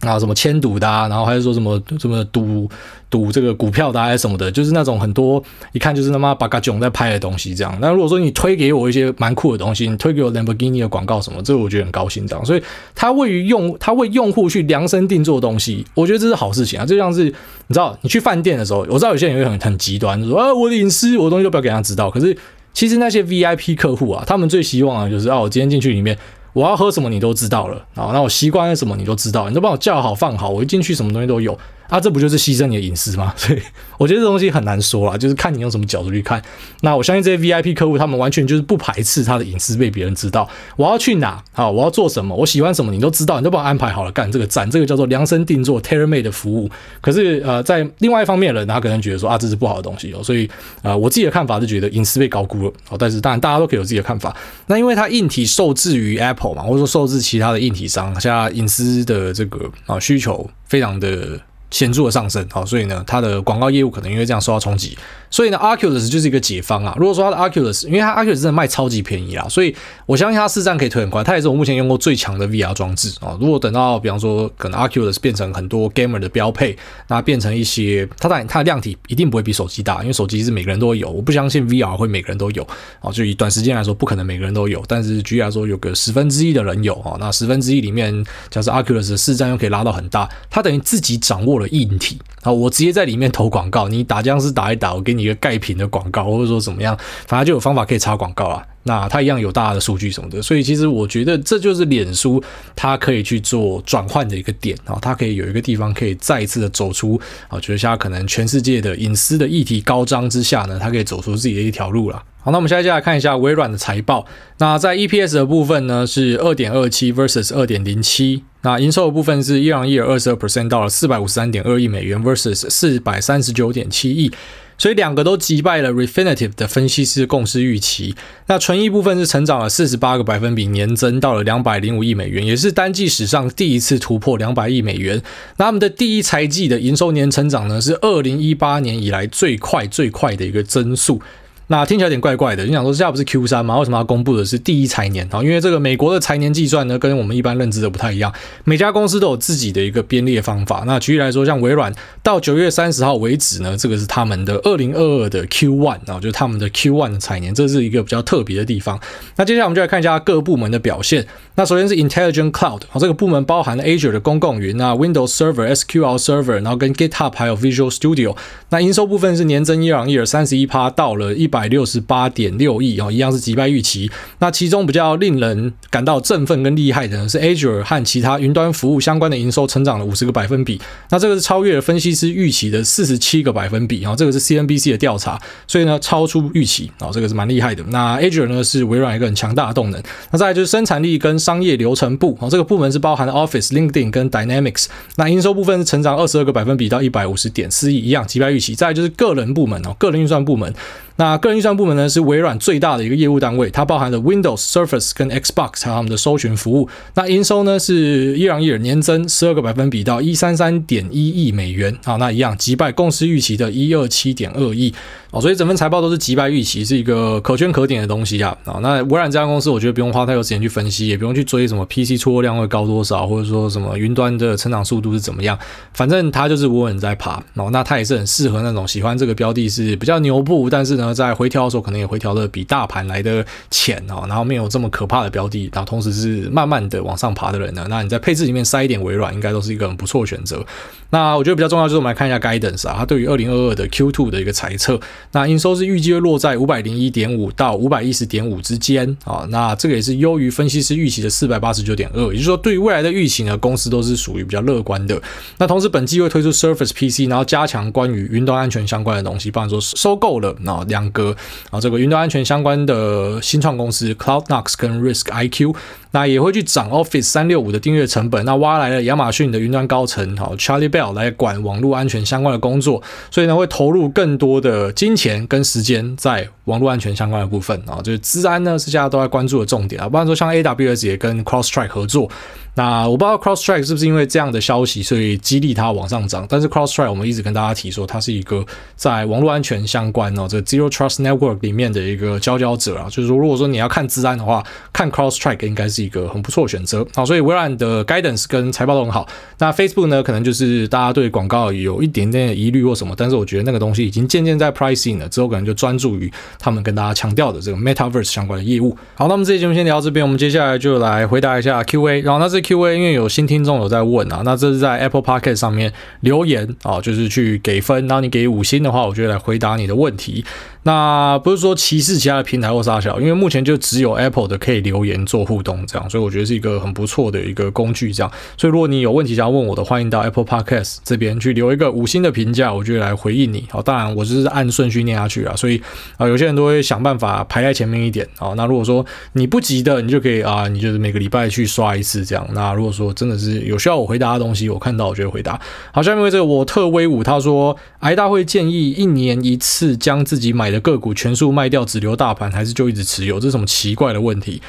[0.00, 2.68] 啊，什么签赌的啊，然后还是说什么什么赌
[3.08, 7.76] 赌这个股票的还是什么的，就是那种很多一看就是他妈八嘎囧在拍的东西这样。
[7.80, 12.44] 那如果说你推给我一些蛮酷的东西，你推给我 Lamborghini 的广告什么，这个我觉得很高兴这样。
[12.44, 12.62] 所以
[12.94, 16.84] 他位于用他为用户去量身定做东西，我觉得这是好事情啊。
[16.84, 22.10] 就像是你知道，你去饭店的时候，我知道有些人会很很极端，说啊我的隐私，我的东西都不要给他知道。
[22.10, 22.36] 可是
[22.74, 26.16] 其实那些 VIP 客户啊，他们最希望的就是啊，我今天进去里面。
[26.56, 31.52] 我要喝什么你都知道了啊，那我习惯是什么你都知道，你都帮我叫好放好，我一进去什么东西都有。
[31.88, 33.32] 啊，这不就是牺牲你的隐私吗？
[33.36, 33.62] 所以
[33.98, 36.42] 我觉得这东西很难说啦，就是看你用什么角度去看。
[36.80, 40.48] 那我相信这些 VIP 客户，他们完全就是不排斥他的隐私被别人知道。
[40.76, 41.42] 我要去哪？
[41.54, 42.34] 啊，我要做什么？
[42.34, 42.90] 我喜欢什么？
[42.92, 46.68] 你都知道，你都帮我安排好了，干这个赞，这个叫做量身定做 tailor-made 的服务。
[47.00, 50.22] 可是呃，在另外一方面的人，他可能觉得说啊，这是不好的东西哦。
[50.22, 50.48] 所以
[50.82, 52.72] 呃，我自己的看法是觉得隐私被高估了。
[52.90, 54.36] 哦，但是当然大家都可以有自己的看法。
[54.66, 61.40] 那因为它硬体受制于 Apple 嘛，或者说受制其他的硬体商，现在隐私的这个啊需求非常的。
[61.70, 64.96] 显著的上升，好，所以呢，它的广告业务可能因为这样受到冲击。
[65.36, 66.96] 所以呢，Oculus 就是一个解方啊。
[66.98, 71.22] 如果说它的 Oculus，因为它 Oculus 真的卖超级便宜啦，所以我相信它市占可以推很快。
[71.22, 73.36] 它也是我目前用过最强的 VR 装置啊。
[73.38, 76.74] 如果等到比方说可能 Oculus 变成很多 gamer 的标配，
[77.08, 81.10] 那变成一些它当然它的量体一定不会比手机大，因为手机是每个人都有。
[81.10, 82.66] 我不相信 VR 会每个人都有
[83.02, 83.12] 啊。
[83.12, 84.82] 就以短时间来说，不可能每个人都有。
[84.88, 87.18] 但是举例来说，有个十分之一的人有啊。
[87.20, 92.18] 那十分之一里面，假设 Oculus 的市占又可以拉到很大，它等于自己掌握了硬体。
[92.42, 98.64] 好，我直接在里面投广告，你打僵尸打一打，我给你一个盖屏的广告，或者说怎么样，反正就有方法可以插广告啊。
[98.88, 102.40] 那它一样有大的数据什么的，所以其实我觉得这就是脸书
[102.76, 112.22] 它可以去做转换的一个点啊，它可以有一个地方可以再一次的走出啊，觉得现在可能全世界的隐私的议题高涨之下呢，它可以走出自己的一条路了。
[112.38, 114.24] 好，那我们现在就来看一下微软的财报。
[114.58, 118.44] 那在 EPS 的部分呢，是二点二七 versus 二点零七。
[118.62, 124.30] 那营收的部分是 year on year 二十二 percent 到了四百五十三点二亿美元 versus 四百三十九点七亿。
[124.78, 128.14] 所以两个都击败了 Refinitive 的分析师共识预期。
[128.46, 135.22] 那纯益部分是成长了四十八个百分比，年增到了两百零五亿美元，也是单季史上第一次突破两百亿美元。
[135.56, 141.20] 那他们的第一财季的营收年成长呢，是二零一八年以来最快最快的一个增速。
[141.68, 143.76] 那听起来有点怪怪的，你想说现在不是 Q 三吗？
[143.78, 145.42] 为什么要公布的是第一财年啊？
[145.42, 150.84] 因为这个美国的财年计算呢，跟我们一般认知的不太一样，每家公司都有自己的一个编列方法。
[150.86, 159.00] 那举例来说，像微软到九月三十号为止呢，这个是他们的二零二二的 Q one 啊，就是他们的 Q one 的财年，这是一个比较特别的地方。
[159.34, 161.26] 那接下来我们就来看一下各部门的表现。
[161.56, 168.36] 那首先是 Intelligent Cloud 啊，这个部门包含了 Azure 的公共云，那 Windows Server、SQL Server，然后跟 GitHub 还有 Visual Studio。
[168.68, 172.26] 那营收部分是年增一两亿，三十一趴到了一百百六十八。
[172.36, 174.10] 点六亿哦，一样是击败预期。
[174.40, 180.78] 那其中比较令人感到振奋跟厉害的，是 Azure 和其他云端服务相关的营收成长了五十个百分比。
[181.10, 187.82] 那这个是超越了分析师预期的四十七个百分比啊，这个是 CNBC 的调查，所以呢超出预期啊，这个是蛮厉害的。
[187.88, 190.02] 那 Azure 呢是微软一个很强大的动能。
[190.30, 194.86] 那再来就是生产力跟商业流程部啊，这个部门是包含 Office、LinkedIn 跟 Dynamics。
[195.16, 198.74] 那营收部分是成长二十二个百分比到一百五十点四亿，一样击败预期。
[198.74, 200.74] 再来就是个人部门哦，个人运算部门。
[201.16, 206.88] 那个人预算部门呢，是微软最大的一个业务单位，它包含了 Windows、Surface 跟 Xbox 还有他们的搜寻服务。
[207.14, 214.92] 那营收呢是 year on year 年增十二个百分比到一三三点一亿美元啊，那一样击败公司预期的一二七点二亿。
[215.32, 218.56] 哦，所以整份财报都是击败预期，是一个可圈可点的东西啊。
[218.64, 225.58] 啊，那微软这家公司，我觉得不用花太多时间去分析，也不用去追什么 PC 出货量会高多少，或者说什么云端的成长速度是怎么样，
[225.94, 227.42] 反正它就是稳稳在爬。
[227.54, 240.64] 哦，那它也是很适合那种喜欢这个标的是比较牛步，但是呢，在回调的时候可能也回调的比大盘来的浅哦，然后没有这么可怕的标的，然后同时是慢慢的往上爬的人呢，那你在配置里面塞一点微软，应该都是一个很不错的选择。
[241.10, 245.00] 那我觉得比较重要就是我们来看一下 Guidance 啊，它对于二零二二的 Q2 的一个猜测，
[245.32, 255.20] 那营收是预计会落在五百零一点五到五百一十点五之间啊，那这个也是优于分析师预期的四百八十九点二，也就是说对于未来的预期呢，公司都是属于比较乐观的。
[255.58, 261.36] 那同时本季会推出 Surface PC，然后加强关于云端安全相关的东西，比方说收购了那两个
[261.70, 265.74] 啊这个云端安全相关的新创公司 CloudKnox 跟 RiskIQ。
[266.16, 282.30] 那也会去涨 Office 三六五的订阅成本，那挖来了亚马逊的云端高层，好 Charlie Bell 来管网络安全相关的工作，所以呢会投入更多的金钱跟时间在网络安全相关的部分啊，就是资安呢是大家都在关注的重点啊，不然说像 AWS 也跟 Crossstrike 合作。
[282.78, 286.46] 那我不知道 Crossstrike 是不是因为这样的消息，所以激励它往上涨。
[286.46, 288.62] 但是 Crossstrike 我们一直跟大家提说，它是一个
[288.96, 293.08] 在网络安全相关哦，这个 Zero Trust Network 里面的一个佼佼者啊。
[293.08, 297.06] 就是说，如果说你要看资安的话，看 Crossstrike 应该是一个很不错的选择。
[297.14, 299.26] 好，所以微软的 Guidance 跟财报都很好。
[299.58, 308.96] 那 Facebook 呢，可能就是大家对广告有一点点疑虑或什么，但是我觉得那个东西已经渐渐在 pricing 了，之后可能就专注于他们跟大家强调的这个 Metaverse 相关的业务。
[309.14, 312.20] 好，那么这期节目先聊到这边，我们接下来就来回答一下 Q&A。
[312.20, 320.44] 然后那这 Q&A 因为有新听众有在问啊，那这是在 Apple Podcast 上面留言啊，就是去给分，然后你给五星的话，我就来回答你的问题。
[320.86, 328.30] 那不是说歧视其他的平台或啥小，因为目前就只有 Apple 的可以留言做互动，这样，所以我觉得是一个很不错的一个工具，这样。
[328.56, 333.66] 所以如果你有问题想要问我的，欢迎到 Apple Podcast 这边去留一个五星的评价，我就来回应你。
[333.68, 335.82] 好，当然我就是按顺序念下去啊，所以
[336.18, 338.24] 啊，有些人都会想办法排在前面一点。
[338.38, 342.46] 好，那如果说你不急的，你就可以啊，你就是每个礼拜去刷一次这样。
[342.52, 345.60] 那如果说真的是有需要我回答的东西，我看到我就会回答。
[345.90, 353.40] 好，下面这个我特威武他说，癌大会建议一年一次将自己买的个股全数卖掉，只留大盘，还是就一直持有？
[353.40, 354.60] 这是什么奇怪的问题？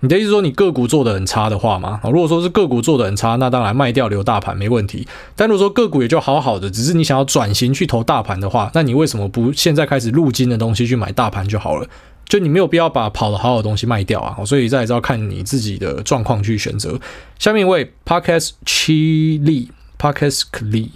[0.00, 2.00] 你的意思说你个股做得很差的话吗？
[2.02, 5.06] 如果说是个股做得很差，那当然卖掉留大盘没问题。
[5.36, 11.86] 但如果说个股也就好好的，只是你想要转型去投大盘的话，那你为什么不现在开始入金的东西去买大盘就好了？
[12.24, 14.44] 就你没有必要把跑得好好的东西卖掉啊。
[14.44, 16.98] 所以再来要看你自己的状况去选择。
[17.38, 20.88] 下面一位 Podcast Chili Podcast Chili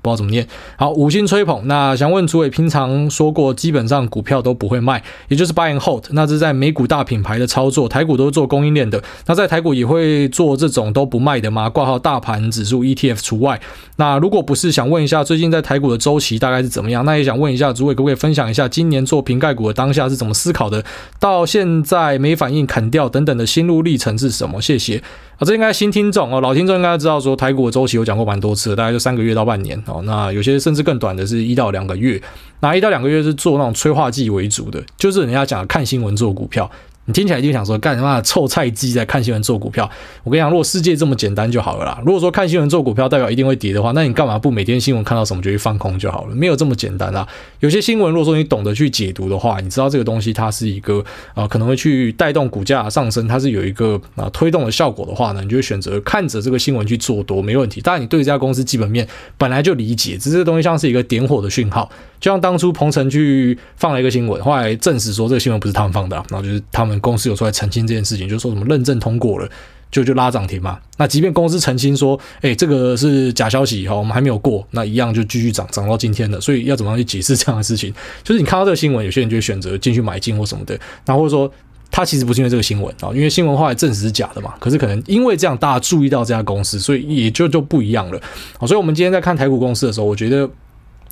[0.00, 1.66] 不知道怎么念，好，五星吹捧。
[1.66, 6.04] 那想问主委，平常说过基本上股票都不会卖，也就是 buy and hold。
[6.10, 9.02] 那这是在美股大品牌的操作，台股都是做供应链的。
[9.26, 11.68] 那在台股也会做这种都不卖的吗？
[11.68, 13.60] 挂号大盘指数 ETF 除外。
[13.96, 17.04] 那如果不是，想问一下最近在台股的周期大概是怎么样？
[17.04, 20.84] 那也想问一下主委，可不可以分享一下今年做瓶盖股的当下是怎么思考的？
[21.18, 24.60] 到现在没反应砍掉等等的心路历程是什么？
[24.62, 25.02] 谢谢。
[25.38, 29.97] 啊，这应该新听众哦，老听众应该知道说台股的周期有讲过蛮多次，大概就三个月到半年哦。
[30.02, 32.20] 那有些甚至更短的是一到两个月，
[32.60, 36.70] 那一到两个月是做那种催化剂为主的，就是人家讲看新闻做股票。
[37.08, 39.90] 你听起来就想说，干什么臭菜鸡在看新闻做股票？
[40.24, 42.02] 我跟你讲，如果世界这么简单就好了啦。
[42.04, 46.34] 如果说看新闻做股票代表一定会跌的话，那你干嘛不每天新闻看到什么就去放空就好了？
[46.34, 47.26] 没有这么简单啦。
[47.60, 50.98] 有些新闻，如果说你懂得去解读的话，你知道这个东西它是一个
[51.30, 57.80] 啊、呃、可能会去带动股价上升，它是有一个啊、呃、推动的效果的话呢，你就会选择看着这个新闻去做多，没问题。
[57.80, 61.90] 当然，你对这家公司基本面本来就理解，只是这个东西像是一个点火的讯号，
[62.20, 67.86] 就像当初鹏程去放了一个新闻，后来证实说这个新闻不是他们放的，然后就是他们公司有出来澄清。
[67.86, 69.48] 这件事情就说什么认证通过了，
[69.90, 70.78] 就就拉涨停嘛。
[70.96, 76.40] 那即便公司澄清说，哎，这个是假消息哈，我们还没有过，那一样就继续涨，涨到今天的。
[76.40, 77.94] 所以要怎么样去解释这样的事情？
[78.22, 81.50] 就是你看到这个新闻，有些人就会选择进去买进或什么的，那或者说
[81.90, 84.52] 他其实不是因为这个新闻啊，因为新闻后来证实是假的嘛。
[84.58, 88.20] 可是可能因为这样，大家注意到这家公司，所以也就就不一样了。
[88.58, 90.50] 好所以我们今天在看台股公司的时候，我觉得。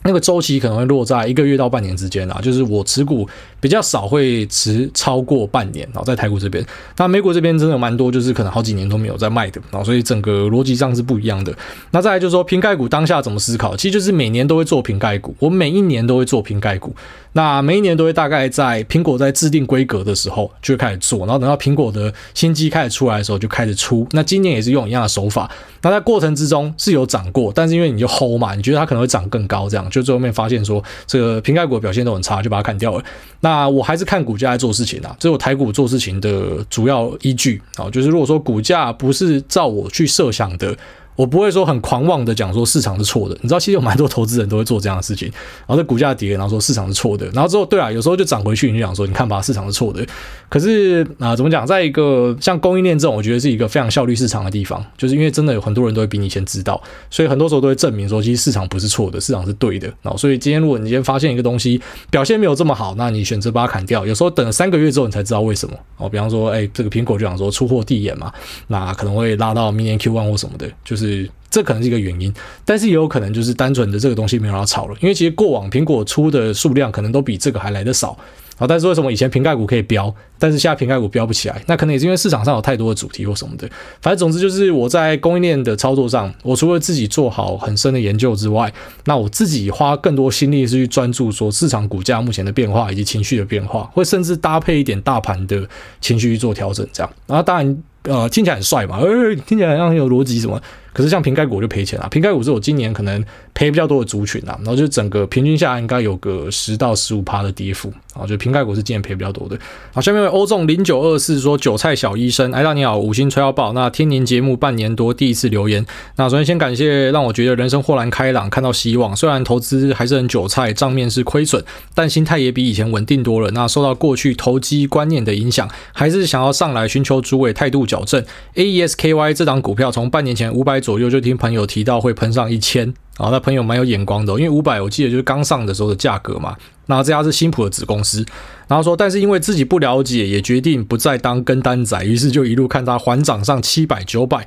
[0.07, 3.29] 那个周期可能会落在一个月到半年之间啊，就是我持股
[3.61, 6.65] 比较少会持超过半年，然后在台股这边，
[6.97, 11.53] 那美股这边真的有蛮多，就是可能好几年都没有在卖的，然后所以整个逻辑上是不一样的。
[11.91, 13.77] 那再来就是说，苹概股当下怎么思考？
[13.77, 16.95] 其实就是每年都会做苹概股，我每一年都会做苹概股。
[17.33, 24.07] 那每一年都会大概在苹果在制定规格的时候就会开始做，然后等到苹果的新机开始出来的时候就开始出。
[24.13, 25.51] 那今年也是用一样的手法。
[25.83, 33.05] 那在过程之中是有涨过，但是因为你就 hold 嘛，你觉得它可能会涨更高，这样就最后面发现说这个瓶盖股表现都很差，就把它砍掉了。
[33.41, 37.91] 那我还是看股价来做事情啊，这是我台股做事情的主要依据啊。
[37.91, 40.77] 就是如果说股价不是照我去设想的。
[41.17, 45.29] 我不会说很狂妄的讲说市场是错的，你知道，其实有蛮多投资人都会做这样的事情，
[45.67, 50.07] 然后在股价跌，然后说市场是错的，然后之后对啊，有时候就涨回去，你就讲说你看吧，市场是错的。
[50.49, 59.89] 可是啊，怎么讲，在一个像供应链这种，我觉得是一个非常效率市场的地方，就是因为真的有很多人都会比你先知道，所以很多时候都会证明说，其实市场不是错的，市场是对的。
[60.03, 65.75] 然后所以今天如果你今天发现一个东西表现没有这么好，那你选择把它砍掉，有时候等了三个月之后你才知道为什么。
[65.97, 68.31] 哦，比方说，哎，这个苹果就想说出货递延嘛，
[68.69, 71.06] 那可能会拉到明年 Q1 或什么的，就是。
[71.07, 72.33] 是这可能是一个原因，
[72.65, 78.19] 但是也有可能就是单纯的这个东西没有要炒了，因为其实过往苹果出的数量可能都比这个还来得少。
[78.59, 81.63] 好，但是为什么以前瓶盖股可以飙，但是现在瓶盖股飙不起来？
[81.67, 83.69] 那可能也是因为市场上有太多的主题或什么的。
[84.01, 88.73] 反正总之就是我在供应链的操作上，我除了自己做好很深的研究之外，
[89.05, 95.69] 那我自己花更多心力是去专注说市场股价目前的变化以及情绪的变化，会甚至搭配一点大盘的
[96.01, 97.13] 情绪去做调整，这样。
[97.27, 97.77] 然后当然。
[98.09, 100.63] 呃，听起来很帅嘛，呃，听起来好像很有逻辑什么。
[100.97, 103.23] 可是像瓶盖股就赔钱了，瓶盖股是我今年可能
[103.57, 109.59] 赔比较多的族群啊，然后就整个平均下来应该有个十到十五趴的跌幅啊，就苹概股是今年赔比较多的。
[109.95, 115.85] 好，下面为欧仲零九二四说韭菜小医生，哎大你好，五星吹要爆，那听您节目半年多第一次留言，
[116.17, 119.17] 那首先先感谢让我觉得人生豁然开朗，看到希望。
[119.17, 121.65] 虽然投资还是很韭菜，账面是亏损，
[121.95, 123.51] 但心态也比以前稳定多了。
[123.53, 128.23] 那受到过去投机观念的影响，还是想要上来寻求诸位态度矫正。
[128.55, 136.57] AESKY 这档股票从半年前五百左右就听朋友提到会喷上一千，啊那朋友蛮有眼光的，因为五百我记得就是刚上的时候的价格嘛。
[136.89, 138.25] 那这家是新普的子公司，
[138.69, 144.47] 然后说，但是因为自己不了解，也决定不再当跟单仔，于是就一路看它缓涨上七百九百。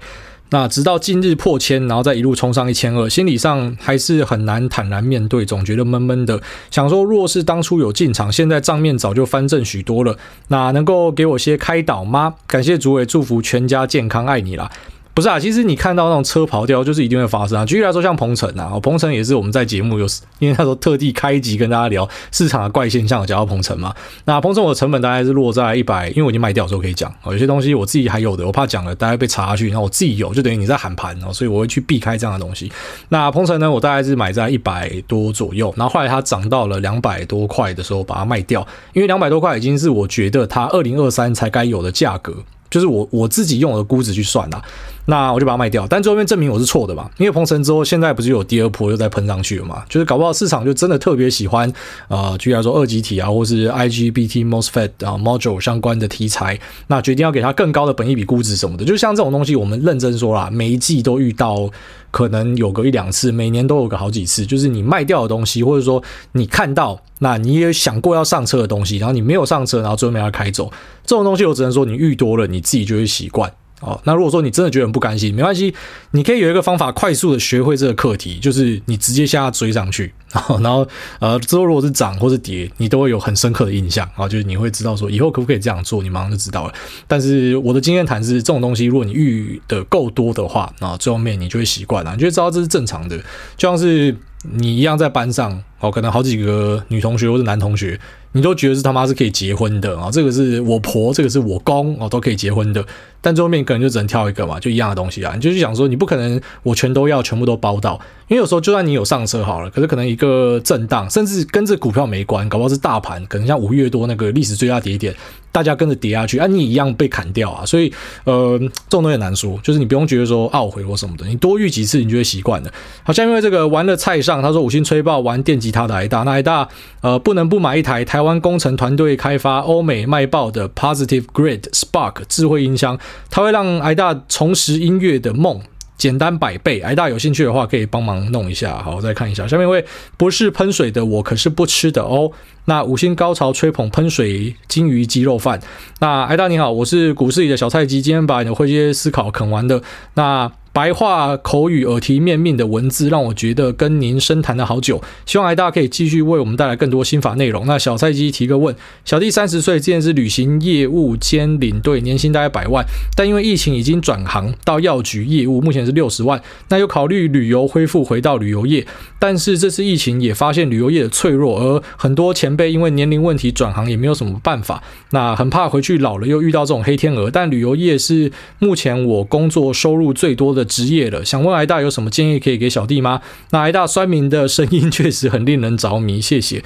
[0.52, 6.42] 那直到近日破千，然后再一路冲上一千二，心理上还是很难坦然面对，总觉得闷闷的。
[6.72, 10.18] 想说，若是当初有进场，现在账面早就翻正许多了。
[10.48, 12.34] 那能够给我些开导吗？
[12.48, 14.72] 感谢主委，祝福全家健康，爱你啦。
[15.20, 17.66] 不是啊，其实你看到那种车跑掉，就是一定会发生啊。
[17.66, 20.08] 举例来说，像鹏程啊，鹏程也是我们在节目有，
[20.40, 23.94] 因为他说特地开一集跟大家聊市场的怪现象，讲到鹏程嘛。
[24.24, 27.14] 那鹏程我的成本大概是落在一百，因为我已经卖掉的时候可以讲。
[27.26, 32.72] 有些东西我自己还有的，我怕讲了大家被查下去，然后我自己有，就等于你在喊盘哦，所以我会去避开这样的东西。
[33.10, 42.34] 那鹏程呢，我大概是买在一百多左右，然后后来它涨到了两百多块的时候把它卖掉，因为两百多块已经是我觉得它二零二三才该有的价格。
[42.70, 44.62] 就是我我自己用我的估值去算啦，
[45.10, 45.86] 那我就把它卖掉。
[45.88, 49.84] 但最后面证明我是错的嘛，因为鹏程之后现在不是有第二波又再喷上去了嘛？
[49.90, 51.72] 就是搞不好市场就真的特别喜欢
[52.08, 58.86] 呃，举例来说二级体啊，或是 IGBT MOSFET 啊 Module 相关的题材，那决定要给它更高的本益比估值什么的。
[58.86, 61.70] 就像这种东西，我们认真说啦，每一季都遇到。
[62.12, 70.72] 可能有个一两次，每年都有个好几次，就是你卖掉的东西，或者说你看到，那你也想过要上车的东西，然后你没有上车，然后最后没要开走，
[71.06, 73.54] 这种东西我只能说你遇多了，你自己就会习惯。
[73.82, 75.74] 哦，那如果说你真的觉得很不甘心，没关系，
[76.12, 80.88] 你可以有一个方法快速的学会这个课题，就是你直接下追上去， 然后，然后
[81.20, 86.74] 呃之后如果是涨或是跌，你都会有很深刻的印象啊，就是你会知道说以后可不可以这样做，你马上就知道了。
[87.08, 93.18] 但是我的经验谈是，这种东西如果你遇的够多的话，啊，最后面你就会习惯了，你就会知道这是正常的，
[93.56, 98.00] 就像是你一样在班上，哦，可能好几个女同学或者男同学。
[98.32, 102.86] 你都觉得是他妈是可以结婚的啊，这个是我婆，这个是我公哦，都可以结婚的。
[103.22, 105.34] 但最后面可能就只能挑一个嘛，就一样的东西啊。
[105.36, 108.00] 你就去想说，你不可能我全都要，全部都包到，
[108.30, 115.14] 因为有时候就算你有上车好了，可是可能一个震荡，甚至跟这股票没关，搞不好是大盘，可能像五月多那个历史最大跌点，
[115.52, 117.66] 大家跟着跌下去，啊，你一样被砍掉啊。
[117.66, 117.92] 所以
[118.24, 122.72] 呃，这种东西很难说，就是你不用觉得说懊悔或什么的，你多遇几次，你就会习惯了。
[123.04, 126.66] 好像因为这个玩了菜上，他说五星吹爆玩电吉他的 i 大，那 i 大
[127.02, 133.00] 呃不能不买一台台台湾工程团队开发、欧美卖爆的 Positive Grid Spark 智慧音箱。
[133.30, 135.62] 它会让癌大重拾音乐的梦，
[135.98, 136.82] 简单百倍。
[136.82, 138.78] 癌大有兴趣的话，可以帮忙弄一下。
[138.84, 139.48] 好，我再看一下。
[139.48, 139.86] 下面一位
[140.18, 142.30] 不是喷水的，我可是不吃的哦。
[142.66, 145.58] 那五星高潮吹捧喷水金鱼鸡肉饭。
[146.02, 149.82] 那癌大你好，我是股市里的小菜鸡，今天把你的灰阶思考啃完的。
[150.16, 150.52] 那。
[150.80, 155.04] 白话口语、耳提面命的文字，让我觉得跟您深谈了好久。
[155.26, 157.68] 希望大家可以继续为我们带来更多心法内容。
[157.68, 158.74] 那小菜鸡提个问：
[159.04, 166.42] 小弟三十岁，之前是旅行业务兼领队，年薪大概百万，但因为疫情已经转行到药局业务，目前是六十万。
[166.70, 168.88] 那有考虑旅游恢复，回到旅游业，
[169.20, 174.82] 但是这次疫情也发现旅游业的脆弱，而很多前辈因为年龄问题转行也没有什么办法。
[175.10, 177.30] 那很怕回去老了又遇到这种黑天鹅。
[177.30, 183.20] 但旅游业是目前我工作收入最多的职业了，想问癌大有什么建议可以给小弟吗？
[183.50, 186.64] 那癌大酸民的声音确实很令人着迷，谢谢。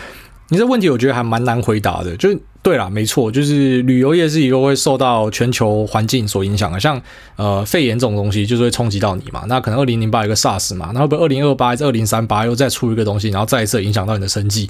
[0.50, 2.30] 你这问题我觉得还蛮难回答的，就
[2.62, 7.02] 对啦，没错，就是旅游业是一个会受到全球环境所影响的，像
[7.38, 9.46] 呃肺炎这种东西就是会冲击到你嘛。
[9.48, 14.70] 那可能二零零八有个 SARS 嘛，那会不会二零二八还是二零三八又再出一个东西，然后再一次影响到你的生计？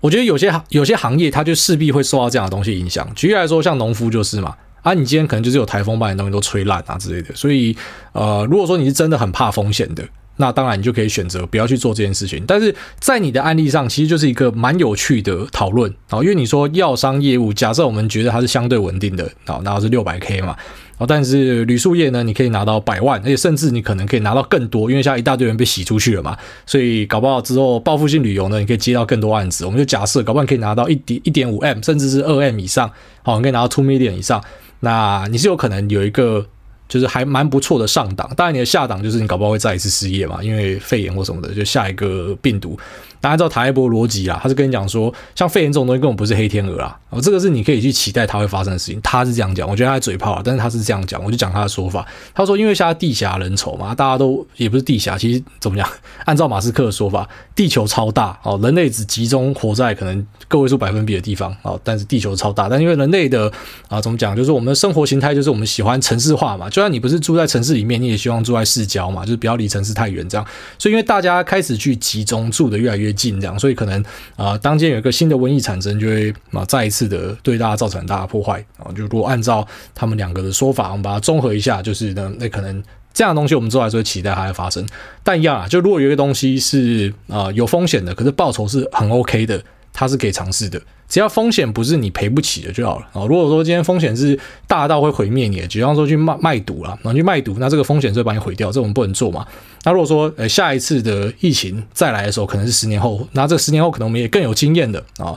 [0.00, 3.06] 我觉得有些行有些行业它就势必会受到这样的东西影响。
[3.14, 4.54] 举例来说，像农夫就是嘛。
[4.88, 7.76] 啊，你今天可能就是有台风把你东西都吹烂啊之类的，所以
[8.12, 10.02] 呃，如果说你是真的很怕风险的，
[10.36, 12.42] 那当然你就可以选择不要去做这件事情。
[12.46, 20.56] 但是在你的案例上，其实就是一个蛮有趣的讨论啊，因为你说药商业务，假设我们觉得它是相对稳定的啊，然后是六百 K 嘛，
[20.96, 26.34] 哦，但是旅宿业呢，你可以拿到百万，而且甚至你可能可以拿到更多，因为现在一大堆人被洗出去了嘛，
[26.64, 29.66] 所以搞不好之后报复性旅游呢，你可以接到更多案子。
[29.66, 32.90] 我们就假设，搞不好可以拿到一点一点五 M，甚至是二 M 以上，
[33.22, 34.42] 好，你可以拿到 two million 以上。
[34.80, 36.46] 那你是有可能有一个。
[36.88, 42.78] 就是还蛮不错的上档，当然你的下档就是你搞不好会再一次失业嘛，因为肺炎或什么的，就下一个病毒。
[43.20, 49.00] 那按照塔一波逻辑啊，他是跟你讲说，像肺炎这种东西根本不是黑天鹅啊，哦，这个是你可以去期待它会发生的事情。
[49.02, 52.06] 他是这样讲，我觉得他嘴炮，但是他是这样讲，我就讲他的说法。
[52.34, 55.88] 他说，因为现在地狭人稠嘛，大家都也不是地狭，其实怎么讲？
[56.24, 63.50] 按照马斯克的说法，地球超大哦，人类只集中活在可能个位数百分比的地方哦，但是地球超大，但因为人类的
[63.88, 64.36] 啊，怎么讲？
[64.36, 70.46] 就是我们的生活形态就是我们喜欢城市化嘛，就算你不是住在城市里面，你也希望住在市郊嘛，就是不要离城市太远这样。
[70.78, 74.02] 所以因为大家开始去集中住的越来越近这样，所以可能。
[74.36, 78.86] 啊，当间有一个新的瘟疫产生，就会啊再一次的对大家造成很大的破坏啊。
[78.94, 82.82] 就如果按照他们两个的说法，我们把它综合一下，就是呢，那可能
[83.12, 84.86] 这样的东西我们之后还是会期待它会发生。
[85.24, 89.60] 但一样啊，就如果有一个东西是啊有风险的，可是报酬是很 OK 的，
[89.98, 90.80] 它是可以尝试的。
[91.08, 93.26] 只要风险不是你赔不起的就好了啊。
[93.26, 94.38] 如果说今天风险是
[94.68, 99.44] 大到会毁灭你的，比方说去卖卖赌了，然后去卖赌，那这个风险就会把你毁掉，这我们不能做嘛。
[99.82, 105.36] 那如果说呃下一次的疫情再来的时候，可能是十年后，那这十年后可能我们也更有经验的啊。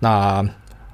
[0.00, 0.44] 那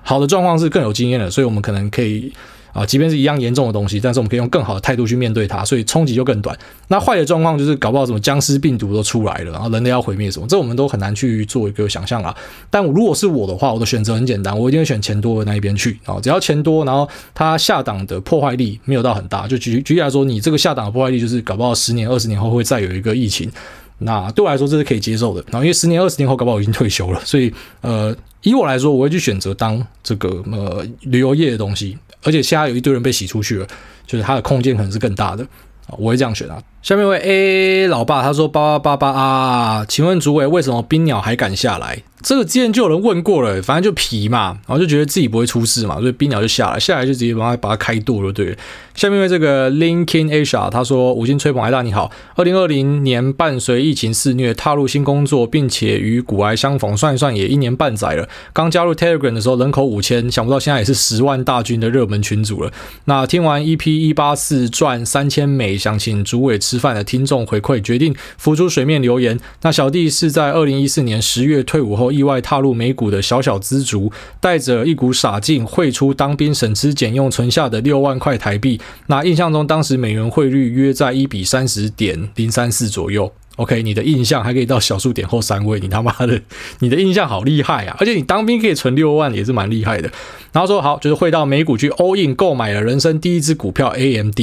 [0.02, 2.30] 好的状况是更有经验的，所以我们可能可以。
[2.76, 6.54] 啊，即便是一样严重的东西，但是我们可以用更好的态度去面对它，所以冲击就更短。
[6.88, 12.36] 那坏的状况就是搞不好什么僵尸病毒都出来了，然后人类要毁灭什么，这我们都很难去做一个想象啊。
[12.68, 16.20] 但如果是我的话，我的选择很简单，我一定会选钱多的那一边去啊。
[16.22, 23.50] 只要钱多，然后它下档的破坏力没有到很大，就举举例来说，你这个下档的破坏力就是搞不好十年、二十年后会再有一个疫情，
[23.98, 25.42] 那对我来说这是可以接受的。
[25.50, 27.50] 然后因为十年、二十年后搞不好我已经退休了，所以
[27.80, 31.96] 呃，以我来说，我会去选择当这个呃旅游业的东西。
[32.26, 33.66] 而且现在有一堆人被洗出去了，
[34.04, 35.46] 就是他的空间可能是更大的，
[35.96, 36.60] 我会这样选啊。
[36.86, 42.04] 下面一位 A 老爸他说八八八八啊，请问主委为什么冰鸟还敢下来？
[42.22, 48.56] 这个之前就有人问过了，反正就皮嘛，然后就觉得自己不会出事嘛，所以冰鸟就下来，下来就直接把它把它开剁了，对。
[48.94, 58.26] 下面因为这个 Linkin Asia 他说五星吹捧癌大你好，二零二零年伴随疫情肆虐，踏入新工作，并且与古癌相逢，算一算也一年半载了。
[58.54, 62.72] 刚加入 Telegram 的时候人口五千，想不到现在也是十万大军的热门群组了。
[63.04, 69.38] 那听完 EP 一八四赚三千美，想请主委吃饭的听众回馈，决定浮出水面留言。
[69.62, 72.06] 那小弟是在二零一四年十月退伍后。
[72.16, 74.10] 意外踏入美股的小小资族，
[74.40, 78.80] 带着一股傻劲汇出当兵省吃俭用存下的六万块台币。
[79.08, 83.30] 那印象中当时美元汇率约在一比三十点零三四左右。
[83.56, 86.40] OK，你的印象还可以到小数点后三位，你他妈的，
[86.78, 87.94] 你的印象好厉害啊！
[88.00, 90.10] 而且你当兵可以存六万，也是蛮厉害的。
[90.52, 94.40] 然后说好，就是会到美股去 all in 购买了人生第一支股票 AMD。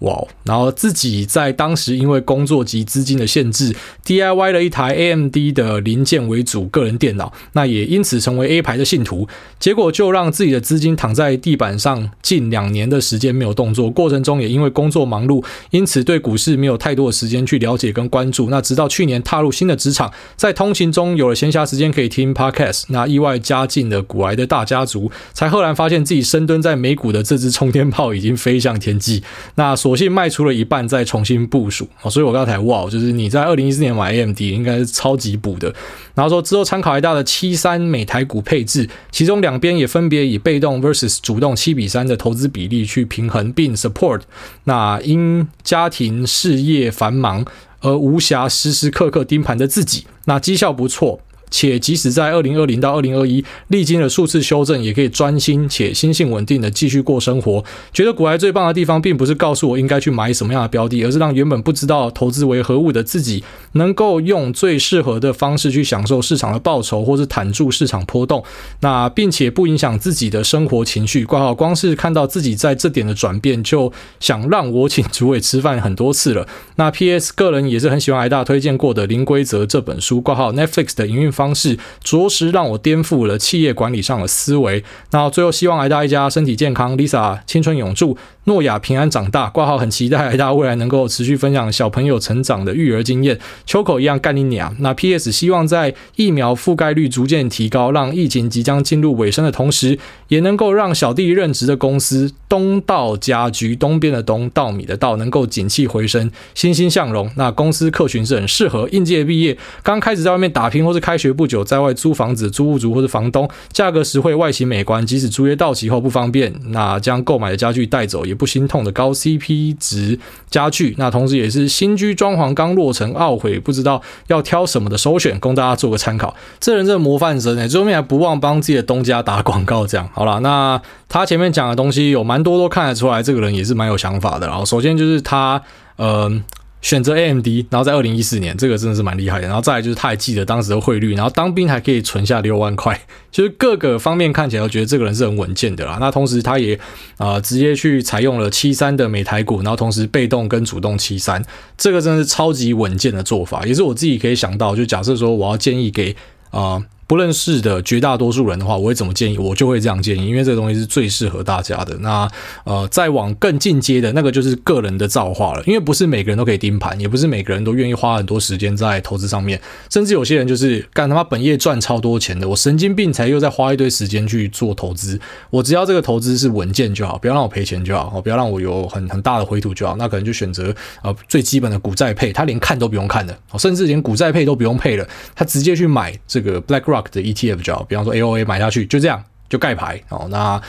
[0.00, 3.74] 哇，wow, 然后自己在当时因为工作及资金的限制
[4.04, 9.26] ，DIY 了一台 AMD 的零件为主个人电脑，那也因此成为 A 牌的信徒。
[9.58, 18.48] 结果就让自己的资金躺在地板上近两年的时间没有动作，过程中也因为工作忙碌，因此对股市没有太多的时间去了解跟关注。
[18.50, 29.24] 那直到去年踏入新的职场，在通勤中有了闲暇时间可以听 Podcast，那意外加进了股癌的大家族，才赫然发现自己深蹲在美股的这支冲天炮已经飞向天际。
[29.56, 31.88] 那所索性卖出了一半，再重新部署。
[32.10, 35.74] 所以我刚才哇，就是你在二零一四年买 AMD 应该是超级补的。
[36.14, 44.20] 然后说之后参考一大的七三美台股配置，其中两边也分别以被动 versus 主动七比三的投资比例去平衡并 support。
[44.64, 47.42] 那因家庭事业繁忙
[47.80, 51.18] 而无暇时时刻刻盯盘的自己，那绩效不错。
[51.50, 57.64] 且即使在二零二零到二零二一历经了数次修正，也可以专心且心性稳定的继续过生活。
[57.92, 63.42] 觉得股癌最棒的地方，并不是告诉我应该去买什么样的标的，而是让原本不知道投资为何物的自己，
[63.72, 68.44] 能够用最适合的方式去享受市场的报酬，或是坦住市场波动。
[68.80, 71.24] 那并且不影响自己的生活情绪。
[71.24, 73.90] 挂号光是看到自己在这点的转变，就
[74.20, 76.46] 想让我请主委吃饭很多次了。
[76.76, 80.20] 那 PS 个人也是很喜欢癌大推荐过的《零规则》这本书。
[80.20, 81.32] 挂号 Netflix 的营运。
[81.38, 84.82] 方式着实让我颠覆了企业管理上的思维。
[85.12, 88.18] 那最后希望来到一家身体健康，Lisa 青春永驻。
[88.48, 93.38] 诺亚平安长大，挂号很期待大家未来能够持续分享小朋友成长的育儿经验。
[93.66, 94.74] 秋口一样干你娘。
[94.80, 107.30] 那 PS 希望在疫苗覆盖率逐渐提高，让疫情即将进入尾声的同时，也能够让小弟任职的公司东道家居东边的东稻米的稻能够景气回升，欣欣向荣。
[107.36, 120.18] 那公司客群是很适合应届毕业、刚开始在外面打拼或是开学不久，在外租房子租屋族或是房东，价格实惠、外形美观，即使租约到期后不方便，那将购买的家具带走也不心痛的高 CP 值
[120.48, 126.34] 家具，那同时也是新居装潢刚落成懊悔不知道要挑什么的首选，供大家做个参考。
[126.60, 130.38] 这人这模范生诶，最后面还不忘帮自己的东家打广告，这样好了。
[130.40, 134.46] 那他前面讲的东西有蛮多都看得出来，这个人也是蛮有想法的。
[134.46, 135.60] 然后首先就是他，
[135.96, 136.44] 嗯、
[136.80, 139.46] 选择 AMD，然后在二零一四年，这个真的是蛮厉害的。
[139.46, 143.00] 然后再来就是他还记得当时的汇率，然后当兵还可以存下六万块，
[143.30, 145.98] 就是各个方面看起来都觉得这个人是很稳健的啦。
[146.00, 146.78] 那同时他也
[147.16, 151.44] 啊、直接去采用了七三的美台股，然后同时被动跟主动七三，
[151.76, 156.14] 这个真的是超级稳健的做法，也是我自己可以想到，就假设说我要建议给
[156.50, 156.82] 啊。
[157.08, 159.38] 不认识的绝大多数人的话，我会怎么建议？
[159.38, 161.96] 我就会这样建议，因为这个东西是最适合大家的。
[162.00, 162.30] 那
[162.64, 169.58] 呃，再往更进阶的那个就是个人的造化了，因为不是每个人都可以盯盘，也不是每个人都愿意花很多时间在投资上面，
[169.90, 175.18] 甚至有些人就是干他妈本业赚超多钱的，我神经病才又在花一堆时间去做投资。
[175.48, 179.96] 我只要这个投资是稳健就好，不要让我赔钱就好，不要让我有很很大的回吐就好。
[179.96, 186.97] 那可能就选择呃最基本的股债配，他连看都不用看的，甚至连股债配都不用配了，他直接去买这个 BlackRock。
[187.02, 190.60] 的 ETF 叫，比方说 AOA 买下去就这样就盖牌哦，那。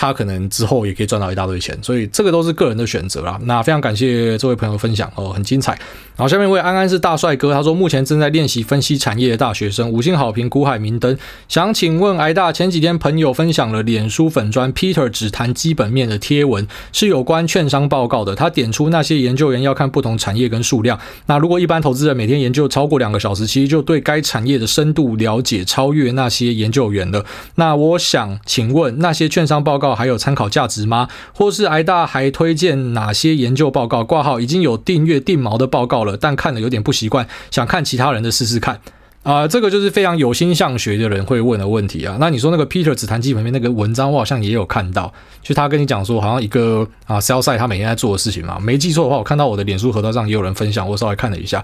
[0.00, 3.36] 他可能之后也可以赚到一大堆钱，所以这个都是个人的选择啦。
[3.42, 5.72] 那非常感谢这位朋友分享哦，很精彩。
[5.72, 11.16] 然后下面一位安安是大帅哥，他说目前正在练习分析产业的大学生，五星好评，古海明灯。
[11.48, 18.36] 想请问癌大，前几天朋友分享了脸书粉专 Peter 只谈基本面的贴文，是有关券商报告的。
[18.36, 20.96] 他点出那些研究员要看不同产业跟数量。
[21.26, 27.24] 那如果一般投资人每天研究超过两个小时，其实就对该产业的深度了解超越那些研究员了。
[27.56, 29.87] 那我想请问那些券商报告。
[29.94, 31.08] 还有参考价值吗？
[31.34, 34.04] 或是挨大还推荐哪些研究报告？
[34.04, 38.80] 挂号已经有订阅定毛的报告了，但看了有点不习惯，想看其他人的试试看。
[39.24, 42.16] 啊、这个就是非常有心向学的人会问的问题啊。
[42.18, 45.12] 那你说那个 Peter 只谈基本面那个文章，我好像也有看到，
[45.42, 48.58] 就他跟你讲说，好像一个啊 sell side 他每天在做的事情嘛。
[48.58, 51.62] 没记错的话，我看到我的脸书河道上也有人分享，我稍微看了一下。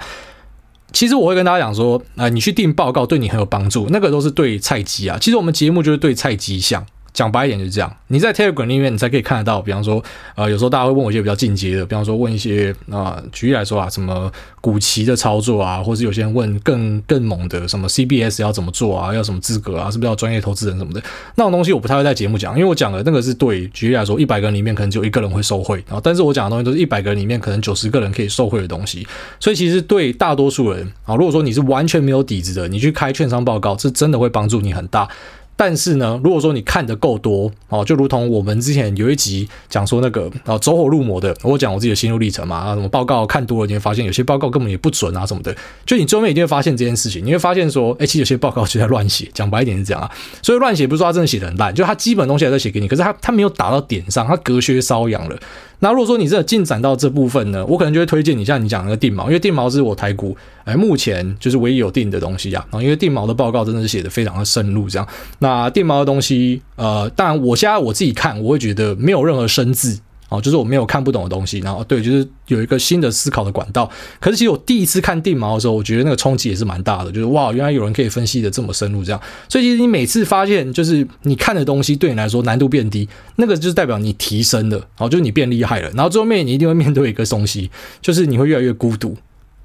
[0.93, 5.17] 其实我会跟大家讲说，啊、呃，你去订报告对你很有帮助，那个都是对菜鸡啊。
[5.19, 6.85] 其实我们节目就是对菜鸡像。
[7.15, 10.03] 讲白一点就是这样，你在 Telegram 里面你才可以看得到，比方说，
[10.35, 21.01] 呃，有时候大家会问我一些比较进阶的，比方说问一些啊、举例来说啊，什么股期的操作啊，或是有些人问更更猛的，什么 CBS 要怎么做啊，要什么资格啊，是不是要专业投资人什么的，
[21.37, 29.07] 那种东西我不太会在节目讲，因为我讲的那个是对，举例来说，一百个人里面可能只有一个人会受贿啊，但是我讲的东西都是一百个人里面可能九十个人可以受贿的东西，
[29.39, 35.09] 所以其实对大多数人啊，如果说你是完全没有底子的，你去开券商报告，这真的会帮助你很大。
[35.57, 45.55] 但是呢，如果说你看得够多哦，就如同我们之前有一集讲说那个啊走火入魔的，我讲我自己的心路历程嘛啊，什么报告看多了，你会发现有些报告根本也不准啊什么的，
[45.87, 50.11] 就你最后面一定会发现这件事情，你会发现说，哎，其实有些报告就在乱写，讲白一点是这样啊，
[50.43, 55.37] 所以乱写不是说他真的写得很烂，就他基本东西还在写给你，可是他他没有打到点上，他隔靴搔痒了。
[55.85, 62.65] 那如果说你真的进展到这部分呢，我可能就会推荐你像你讲那个定毛，因为定毛是我台股哎目前就是唯一有定的东西啊。
[62.71, 65.07] 然后因为定毛的报告真的是写的非常的深入，这样。
[65.41, 70.01] 那定毛的东西，呃，当然我现在我自己看，我会觉得没有任何生字。
[70.35, 73.91] 哦，就是我没有看不懂的东西，然后对，就是有一个新的思考的管道。
[74.21, 79.21] 可是其实我第一次看定毛的时候，我觉得那个冲击也是蛮大的，就是哇，原来有人可以分析的这么深入，这样。
[79.49, 85.91] 所以其实你每次发现，就是你看的东西对你来说难度变低，那个就是代表你提升了，哦，就是你变厉害了。
[85.91, 87.71] 然后最后面你一定会面对一个东西，
[88.03, 89.17] 就是你会越来越孤独。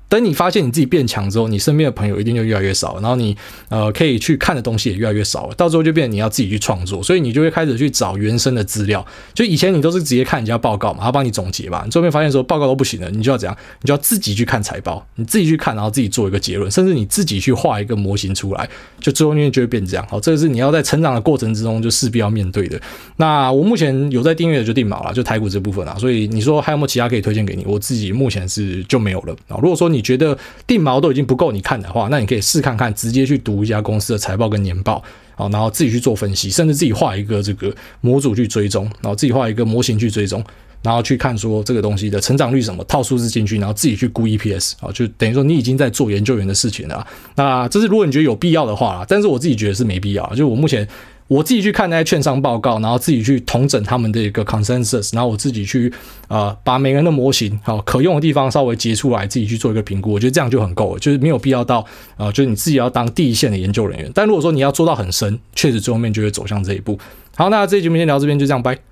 [0.10, 3.38] 等你发现你自己变强之后，你身边的朋友一定就越来越少，然后你
[3.70, 9.06] 呃可以去看的东西也越来越少了，到时候就变你要自己去创作，所以你就会开始去找原生的资料。
[9.34, 13.56] 就以前你都是直接看人家报告嘛，他帮你总结嘛，你最后面发现说报告都不行了，你就要怎样？
[13.82, 18.68] 你就要自己去看财报，你自己去看，然后自己做一个结论，甚至你自己去画一个模型出来，
[19.00, 20.06] 就最后面就会变这样。
[20.10, 22.82] 好，这个是你要在成长的过程之中就势必要面对的。
[23.18, 27.64] 那我目前有在订阅的就定锚了，就台股这部分啊，所以你说还有没有其他可以推荐给你？
[27.66, 29.58] 我自己目前是就没有了啊。
[29.62, 35.04] 如果说你你觉得定毛都已经不够你看的话，那你可以试看看，直接去读一家公司的财报跟年报，
[35.36, 40.42] 然后自己去做分析，甚至自己画一个这个模组去追踪，然后自己画一个模型去追踪，
[40.82, 47.06] 然后去看说这个东西的成长率什么，套数字进去，然后自己去估 EPS 啊，就等于说你已经在做研究员的事情了。
[47.36, 50.88] 那这是如果你觉得有必要的话，但是我自己觉得是没必要，就我目前。
[51.30, 55.94] 我自己去看那些券商报告，然后自己去统整他们的一个 consensus，然后我自己去
[56.28, 61.86] 呃把每个人的模型好可用的地方稍微截出来，自己去做一个评估，我觉得这样就很够了，就是没有必要到
[62.18, 64.12] 呃就是你自己要当第一线的研究人员。
[64.14, 67.00] 但如果说你要做到很深，确实最后面就会走向这一步。
[67.36, 68.89] 好，那这集节目先聊这边，就这样，拜。